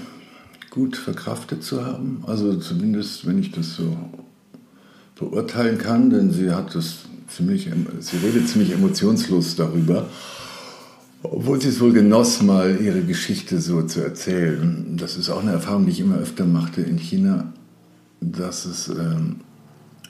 gut 0.71 0.97
verkraftet 0.97 1.63
zu 1.63 1.87
haben. 1.87 2.25
Also 2.27 2.57
zumindest, 2.57 3.27
wenn 3.27 3.39
ich 3.39 3.53
das 3.53 3.75
so 3.75 3.97
beurteilen 5.15 5.79
kann, 5.79 6.11
denn 6.11 6.33
sie 6.33 6.51
hat 6.51 6.75
das 6.75 7.05
ziemlich, 7.29 7.71
sie 8.01 8.17
redet 8.17 8.49
ziemlich 8.49 8.73
emotionslos 8.73 9.57
darüber, 9.57 10.09
obwohl 11.23 11.61
sie 11.61 11.69
es 11.69 11.81
wohl 11.81 11.93
genoss, 11.93 12.43
mal 12.43 12.79
ihre 12.81 13.03
Geschichte 13.03 13.61
so 13.61 13.83
zu 13.83 14.01
erzählen. 14.01 14.97
Das 14.97 15.17
ist 15.17 15.31
auch 15.31 15.41
eine 15.41 15.53
Erfahrung, 15.53 15.87
die 15.87 15.93
ich 15.93 16.01
immer 16.01 16.19
öfter 16.19 16.45
machte 16.45 16.83
in 16.83 16.99
China, 16.99 17.53
dass 18.21 18.67
es 18.67 18.89
ähm, 18.89 19.37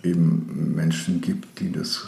eben 0.02 0.72
Menschen 0.74 1.20
gibt, 1.20 1.60
die 1.60 1.70
das, 1.70 2.06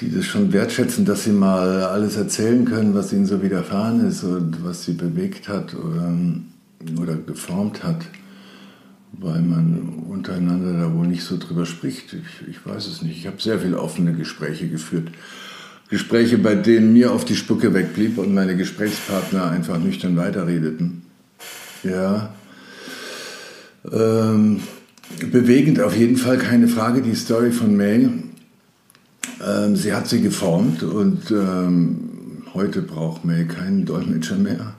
die 0.00 0.10
das 0.10 0.24
schon 0.24 0.52
wertschätzen, 0.52 1.04
dass 1.04 1.24
sie 1.24 1.32
mal 1.32 1.82
alles 1.82 2.16
erzählen 2.16 2.64
können, 2.64 2.94
was 2.94 3.12
ihnen 3.12 3.26
so 3.26 3.42
widerfahren 3.42 4.06
ist 4.06 4.22
und 4.22 4.64
was 4.64 4.84
sie 4.84 4.92
bewegt 4.92 5.48
hat 5.48 5.74
oder, 5.74 6.12
oder 7.00 7.16
geformt 7.16 7.82
hat 7.82 8.06
weil 9.12 9.40
man 9.40 10.04
untereinander 10.08 10.72
da 10.72 10.94
wohl 10.94 11.06
nicht 11.06 11.24
so 11.24 11.38
drüber 11.38 11.66
spricht. 11.66 12.12
Ich, 12.12 12.48
ich 12.48 12.66
weiß 12.66 12.86
es 12.86 13.02
nicht. 13.02 13.18
Ich 13.18 13.26
habe 13.26 13.40
sehr 13.40 13.58
viele 13.58 13.78
offene 13.78 14.12
Gespräche 14.12 14.68
geführt. 14.68 15.08
Gespräche, 15.88 16.38
bei 16.38 16.54
denen 16.54 16.92
mir 16.92 17.12
auf 17.12 17.24
die 17.24 17.36
Spucke 17.36 17.72
wegblieb 17.72 18.18
und 18.18 18.34
meine 18.34 18.56
Gesprächspartner 18.56 19.50
einfach 19.50 19.78
nüchtern 19.78 20.16
weiterredeten. 20.16 21.02
Ja. 21.82 22.34
Ähm, 23.90 24.60
bewegend 25.30 25.80
auf 25.80 25.96
jeden 25.96 26.16
Fall, 26.16 26.36
keine 26.36 26.68
Frage, 26.68 27.00
die 27.00 27.14
Story 27.14 27.52
von 27.52 27.76
May. 27.76 28.10
Ähm, 29.46 29.76
sie 29.76 29.94
hat 29.94 30.08
sie 30.08 30.20
geformt 30.20 30.82
und 30.82 31.30
ähm, 31.30 32.42
heute 32.52 32.82
braucht 32.82 33.24
May 33.24 33.46
keinen 33.46 33.86
Dolmetscher 33.86 34.36
mehr. 34.36 34.74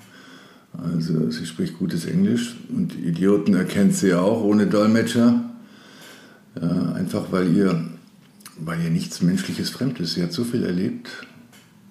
Also 0.84 1.30
sie 1.32 1.46
spricht 1.46 1.78
gutes 1.78 2.06
Englisch 2.06 2.56
und 2.76 2.96
Idioten 2.98 3.54
erkennt 3.56 3.96
sie 3.96 4.14
auch 4.14 4.44
ohne 4.44 4.68
Dolmetscher. 4.68 5.44
Ja, 6.60 6.94
einfach 6.94 7.32
weil 7.32 7.56
ihr 7.56 7.84
weil 8.60 8.84
ihr 8.84 8.90
nichts 8.90 9.22
Menschliches 9.22 9.70
fremd 9.70 10.00
ist. 10.00 10.14
Sie 10.14 10.24
hat 10.24 10.34
so 10.34 10.44
viel 10.44 10.64
erlebt 10.64 11.10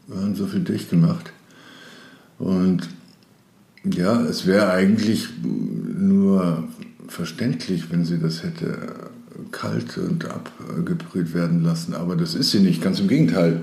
und 0.09 0.37
so 0.37 0.47
viel 0.47 0.61
durchgemacht. 0.61 1.33
Und 2.39 2.89
ja, 3.85 4.21
es 4.23 4.47
wäre 4.47 4.71
eigentlich 4.71 5.29
nur 5.43 6.65
verständlich, 7.09 7.91
wenn 7.91 8.05
sie 8.05 8.19
das 8.19 8.43
hätte 8.43 9.11
kalt 9.51 9.97
und 9.99 10.27
abgebrüht 10.27 11.33
werden 11.33 11.63
lassen. 11.63 11.95
Aber 11.95 12.17
das 12.17 12.35
ist 12.35 12.51
sie 12.51 12.61
nicht, 12.61 12.83
ganz 12.83 13.01
im 13.01 13.09
Gegenteil. 13.09 13.63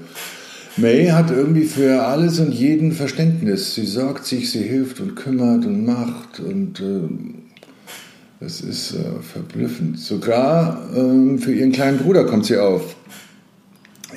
May 0.77 1.07
hat 1.07 1.31
irgendwie 1.31 1.63
für 1.63 2.03
alles 2.03 2.39
und 2.39 2.51
jeden 2.51 2.91
Verständnis. 2.91 3.75
Sie 3.75 3.85
sorgt 3.85 4.25
sich, 4.25 4.51
sie 4.51 4.63
hilft 4.63 4.99
und 4.99 5.15
kümmert 5.15 5.65
und 5.65 5.85
macht 5.85 6.41
und 6.41 6.81
äh, 6.81 8.45
ist 8.45 8.93
äh, 8.93 9.21
verblüffend. 9.21 9.97
Sogar 9.97 10.89
äh, 10.93 11.37
für 11.37 11.53
ihren 11.53 11.71
kleinen 11.71 11.99
Bruder 11.99 12.25
kommt 12.25 12.45
sie 12.45 12.57
auf. 12.57 12.97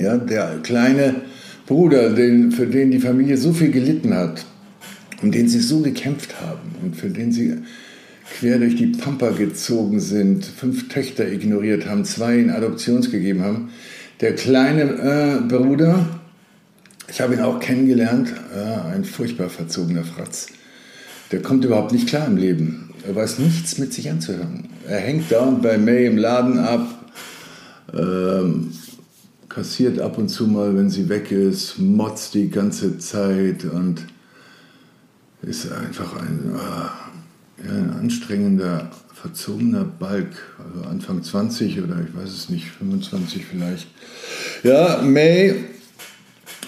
Ja, 0.00 0.16
der 0.16 0.58
kleine 0.64 1.22
Bruder, 1.66 2.10
den, 2.10 2.50
für 2.50 2.66
den 2.66 2.90
die 2.90 2.98
Familie 2.98 3.36
so 3.36 3.52
viel 3.52 3.70
gelitten 3.70 4.12
hat, 4.14 4.44
um 5.22 5.30
den 5.30 5.48
sie 5.48 5.60
so 5.60 5.80
gekämpft 5.80 6.40
haben 6.40 6.74
und 6.82 6.96
für 6.96 7.10
den 7.10 7.30
sie 7.30 7.54
quer 8.36 8.58
durch 8.58 8.74
die 8.74 8.86
Pampa 8.86 9.30
gezogen 9.30 10.00
sind, 10.00 10.44
fünf 10.44 10.88
Töchter 10.88 11.30
ignoriert 11.30 11.86
haben, 11.86 12.04
zwei 12.04 12.38
in 12.38 12.50
Adoptions 12.50 13.12
gegeben 13.12 13.42
haben. 13.42 13.70
Der 14.20 14.34
kleine 14.34 14.82
äh, 14.82 15.40
Bruder, 15.48 16.17
ich 17.10 17.20
habe 17.20 17.34
ihn 17.34 17.40
auch 17.40 17.58
kennengelernt, 17.58 18.32
äh, 18.54 18.92
ein 18.92 19.04
furchtbar 19.04 19.48
verzogener 19.48 20.04
Fratz. 20.04 20.48
Der 21.32 21.42
kommt 21.42 21.64
überhaupt 21.64 21.92
nicht 21.92 22.08
klar 22.08 22.26
im 22.26 22.36
Leben. 22.36 22.90
Er 23.06 23.14
weiß 23.14 23.38
nichts 23.38 23.78
mit 23.78 23.92
sich 23.92 24.10
anzuhören. 24.10 24.68
Er 24.86 25.00
hängt 25.00 25.30
da 25.30 25.40
und 25.40 25.62
bei 25.62 25.78
May 25.78 26.06
im 26.06 26.18
Laden 26.18 26.58
ab, 26.58 27.10
ähm, 27.94 28.72
kassiert 29.48 30.00
ab 30.00 30.18
und 30.18 30.28
zu 30.28 30.46
mal, 30.46 30.76
wenn 30.76 30.90
sie 30.90 31.08
weg 31.08 31.30
ist, 31.30 31.78
motzt 31.78 32.34
die 32.34 32.50
ganze 32.50 32.98
Zeit 32.98 33.64
und 33.64 34.02
ist 35.42 35.70
einfach 35.72 36.16
ein, 36.16 36.54
äh, 36.54 37.66
ja, 37.66 37.72
ein 37.72 37.92
anstrengender, 38.00 38.90
verzogener 39.14 39.84
Balk. 39.84 40.36
Also 40.58 40.88
Anfang 40.88 41.22
20 41.22 41.80
oder 41.82 41.96
ich 42.06 42.14
weiß 42.14 42.30
es 42.30 42.48
nicht, 42.48 42.66
25 42.66 43.44
vielleicht. 43.46 43.88
Ja, 44.62 45.02
May 45.02 45.54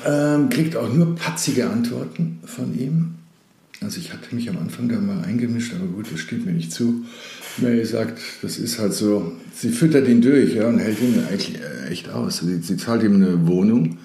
ähm, 0.06 0.48
kriegt 0.48 0.76
auch 0.76 0.92
nur 0.92 1.14
patzige 1.14 1.68
Antworten 1.68 2.38
von 2.44 2.78
ihm. 2.78 3.14
Also 3.82 3.98
ich 3.98 4.12
hatte 4.12 4.34
mich 4.34 4.48
am 4.50 4.58
Anfang 4.58 4.88
da 4.88 4.98
mal 4.98 5.24
eingemischt, 5.24 5.72
aber 5.74 5.86
gut, 5.86 6.12
das 6.12 6.20
steht 6.20 6.44
mir 6.44 6.52
nicht 6.52 6.72
zu. 6.72 7.04
Mary 7.58 7.84
sagt, 7.84 8.18
das 8.42 8.58
ist 8.58 8.78
halt 8.78 8.92
so, 8.92 9.32
sie 9.54 9.70
füttert 9.70 10.06
ihn 10.06 10.20
durch 10.20 10.54
ja, 10.54 10.68
und 10.68 10.78
hält 10.78 11.00
ihn 11.00 11.22
eigentlich 11.28 11.58
äh, 11.60 11.88
echt 11.88 12.10
aus. 12.10 12.38
Sie, 12.38 12.58
sie 12.58 12.76
zahlt 12.76 13.02
ihm 13.02 13.14
eine 13.14 13.46
Wohnung 13.46 13.98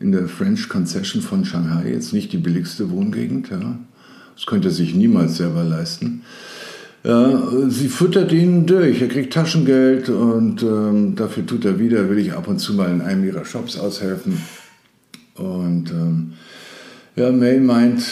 in 0.00 0.12
der 0.12 0.26
French 0.26 0.68
Concession 0.68 1.22
von 1.22 1.44
Shanghai, 1.44 1.90
jetzt 1.90 2.12
nicht 2.12 2.32
die 2.32 2.38
billigste 2.38 2.90
Wohngegend. 2.90 3.50
Ja. 3.50 3.78
Das 4.34 4.46
könnte 4.46 4.68
er 4.68 4.72
sich 4.72 4.94
niemals 4.94 5.36
selber 5.36 5.64
leisten. 5.64 6.22
Ja, 7.04 7.42
sie 7.68 7.88
füttert 7.88 8.32
ihn 8.32 8.64
durch. 8.66 9.02
Er 9.02 9.08
kriegt 9.08 9.32
Taschengeld 9.32 10.08
und 10.08 10.62
ähm, 10.62 11.14
dafür 11.16 11.44
tut 11.44 11.64
er 11.64 11.78
wieder, 11.78 12.08
will 12.08 12.18
ich 12.18 12.32
ab 12.32 12.46
und 12.46 12.58
zu 12.58 12.74
mal 12.74 12.90
in 12.90 13.00
einem 13.00 13.24
ihrer 13.24 13.44
Shops 13.44 13.76
aushelfen. 13.76 14.40
Und 15.34 15.90
ähm, 15.90 16.34
ja, 17.16 17.30
May 17.30 17.60
meint, 17.60 18.02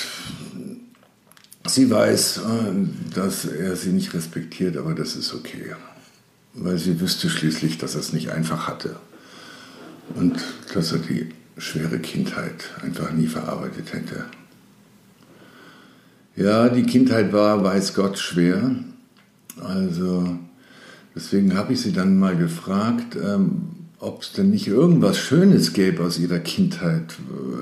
sie 1.66 1.90
weiß, 1.90 2.38
äh, 2.38 3.12
dass 3.14 3.44
er 3.44 3.76
sie 3.76 3.90
nicht 3.90 4.14
respektiert, 4.14 4.76
aber 4.76 4.94
das 4.94 5.16
ist 5.16 5.34
okay. 5.34 5.74
Weil 6.54 6.78
sie 6.78 7.00
wüsste 7.00 7.30
schließlich, 7.30 7.78
dass 7.78 7.94
er 7.94 8.00
es 8.00 8.12
nicht 8.12 8.30
einfach 8.30 8.66
hatte. 8.66 8.96
Und 10.14 10.42
dass 10.74 10.92
er 10.92 10.98
die 10.98 11.28
schwere 11.56 11.98
Kindheit 11.98 12.70
einfach 12.82 13.12
nie 13.12 13.26
verarbeitet 13.26 13.92
hätte. 13.92 14.24
Ja, 16.36 16.68
die 16.68 16.84
Kindheit 16.84 17.32
war, 17.32 17.62
weiß 17.62 17.94
Gott, 17.94 18.18
schwer. 18.18 18.74
Also 19.62 20.38
deswegen 21.14 21.56
habe 21.56 21.74
ich 21.74 21.82
sie 21.82 21.92
dann 21.92 22.18
mal 22.18 22.36
gefragt, 22.36 23.16
ähm, 23.22 23.79
ob 24.00 24.22
es 24.22 24.32
denn 24.32 24.48
nicht 24.48 24.66
irgendwas 24.66 25.18
Schönes 25.18 25.74
gäbe 25.74 26.02
aus 26.02 26.18
ihrer 26.18 26.38
Kindheit, 26.38 27.04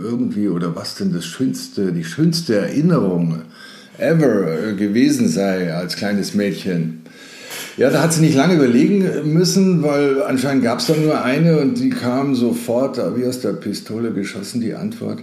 irgendwie 0.03 0.48
oder 0.48 0.77
was 0.77 0.94
denn 0.94 1.12
das 1.12 1.27
schönste, 1.27 1.92
die 1.92 2.05
schönste 2.05 2.55
Erinnerung 2.55 3.42
ever 3.98 4.72
gewesen 4.74 5.29
sei 5.29 5.74
als 5.74 5.96
kleines 5.96 6.35
Mädchen. 6.35 7.03
Ja, 7.77 7.90
da 7.90 8.03
hat 8.03 8.12
sie 8.12 8.20
nicht 8.20 8.37
lange 8.37 8.55
überlegen 8.55 9.33
müssen, 9.33 9.83
weil 9.83 10.22
anscheinend 10.22 10.62
gab 10.62 10.79
es 10.79 10.87
da 10.87 10.94
nur 10.94 11.22
eine 11.22 11.59
und 11.59 11.79
die 11.79 11.90
kam 11.90 12.37
sofort 12.37 12.98
wie 13.16 13.27
aus 13.27 13.40
der 13.40 13.55
Pistole 13.55 14.12
geschossen, 14.12 14.61
die 14.61 14.74
Antwort. 14.74 15.18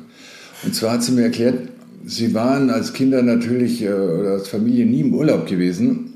Und 0.64 0.76
zwar 0.76 0.94
hat 0.94 1.04
sie 1.04 1.14
mir 1.14 1.24
erklärt, 1.24 1.70
sie 2.06 2.34
waren 2.34 2.70
als 2.70 2.92
Kinder 2.92 3.22
natürlich 3.22 3.82
äh, 3.84 3.94
oder 3.94 4.32
als 4.32 4.50
Familie 4.50 4.86
nie 4.86 5.02
im 5.02 5.14
Urlaub 5.14 5.48
gewesen 5.48 6.15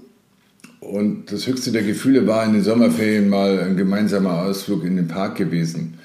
und 0.80 1.32
das 1.32 1.48
höchste 1.48 1.72
der 1.72 1.84
Gefühle 1.84 2.26
war 2.26 2.46
in 2.46 2.54
den 2.54 2.63
Sommerferien 2.63 3.30
mal 3.30 3.60
ein 3.60 3.76
gemeinsamer 3.76 4.44
Ausflug 4.44 4.86
in 4.86 4.96
den 4.96 5.08
Park 5.08 5.36
gewesen. 5.36 5.96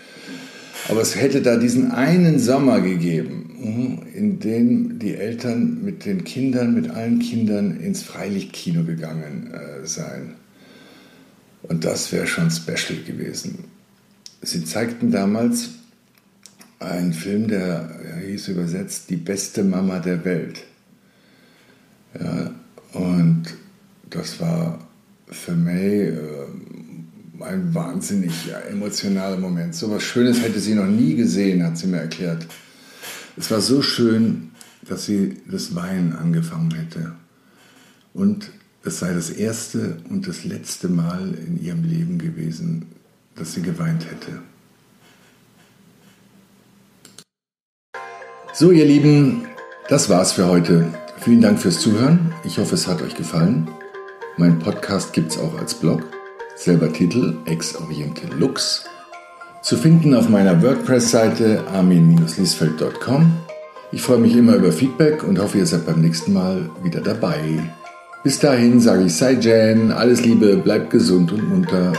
Aber 0.89 1.01
es 1.01 1.17
hätte 1.17 1.41
da 1.41 1.57
diesen 1.57 1.93
einen 1.93 2.39
Sommer 2.39 2.81
gegeben, 2.81 3.57
mhm, 3.59 4.03
in 4.15 4.41
dem 4.41 4.99
die 4.99 5.15
Eltern 5.15 5.83
mit 5.83 6.05
den 6.05 6.25
Kindern, 6.25 6.75
mit 6.75 6.91
allen 6.91 7.21
Kindern 7.21 7.81
ins 7.81 8.03
Freilichtkino 8.03 8.85
gegangen 8.85 9.53
äh, 9.53 9.87
seien. 9.87 10.35
Und 11.63 11.85
das 11.85 12.13
wäre 12.13 12.27
schon 12.27 12.51
special 12.51 12.99
gewesen. 13.07 13.65
Sie 14.43 14.65
zeigten 14.65 15.11
damals 15.11 15.71
einen 16.79 17.15
Film, 17.15 17.49
der 17.49 17.89
hieß 18.27 18.49
übersetzt 18.49 19.09
Die 19.09 19.17
beste 19.17 19.65
Mama 19.65 20.01
der 20.01 20.25
Welt. 20.27 20.65
Ja, 22.21 22.55
und 22.93 23.45
das 24.15 24.41
war 24.41 24.79
für 25.27 25.53
May 25.53 26.09
äh, 26.09 26.19
ein 27.41 27.75
wahnsinnig 27.75 28.47
ja, 28.47 28.61
emotionaler 28.61 29.37
Moment. 29.37 29.75
So 29.75 29.91
was 29.91 30.03
Schönes 30.03 30.41
hätte 30.43 30.61
sie 30.61 30.75
noch 30.75 30.87
nie 30.87 31.15
gesehen, 31.15 31.65
hat 31.65 31.77
sie 31.77 31.89
mir 31.89 31.99
erklärt. 31.99 32.47
Es 33.37 33.51
war 33.51 33.61
so 33.61 33.83
schön, 33.83 34.53
dass 34.89 35.07
sie 35.07 35.37
das 35.51 35.75
Weinen 35.75 36.13
angefangen 36.13 36.73
hätte. 36.73 37.13
Und 38.13 38.51
es 38.85 39.01
sei 39.01 39.13
das 39.13 39.31
erste 39.31 39.97
und 40.09 40.29
das 40.29 40.45
letzte 40.45 40.89
Mal 40.89 41.35
in 41.35 41.61
ihrem 41.63 41.85
Leben 41.85 42.19
gewesen, 42.19 42.87
dass 43.35 43.55
sie 43.55 43.63
geweint 43.63 44.07
hätte. 44.07 44.41
So, 48.53 48.71
ihr 48.71 48.85
Lieben, 48.85 49.47
das 49.89 50.09
war's 50.09 50.33
für 50.33 50.47
heute. 50.47 50.87
Vielen 51.19 51.41
Dank 51.41 51.59
fürs 51.59 51.81
Zuhören. 51.81 52.33
Ich 52.45 52.59
hoffe, 52.59 52.75
es 52.77 52.87
hat 52.87 53.03
euch 53.03 53.17
gefallen. 53.17 53.69
Mein 54.37 54.59
Podcast 54.59 55.13
gibt 55.13 55.31
es 55.31 55.39
auch 55.39 55.57
als 55.61 55.75
Blog, 55.75 56.03
selber 56.57 56.93
Titel 56.93 57.37
Ex 57.45 57.77
Oriente 57.77 58.27
Lux, 58.37 58.85
zu 59.63 59.77
finden 59.77 60.13
auf 60.13 60.29
meiner 60.29 60.61
WordPress-Seite 60.61 61.63
armin-liesfeld.com. 61.73 63.33
Ich 63.93 64.03
freue 64.03 64.19
mich 64.19 64.35
immer 64.35 64.57
über 64.57 64.73
Feedback 64.73 65.23
und 65.23 65.39
hoffe, 65.39 65.59
ihr 65.59 65.67
seid 65.67 65.87
beim 65.87 66.01
nächsten 66.01 66.33
Mal 66.33 66.69
wieder 66.83 67.01
dabei. 67.01 67.39
Bis 68.25 68.41
dahin 68.41 68.81
sage 68.81 69.05
ich 69.05 69.15
Sei 69.15 69.35
Jan, 69.35 69.93
alles 69.93 70.25
Liebe, 70.25 70.57
bleibt 70.57 70.91
gesund 70.91 71.31
und 71.31 71.49
munter 71.49 71.93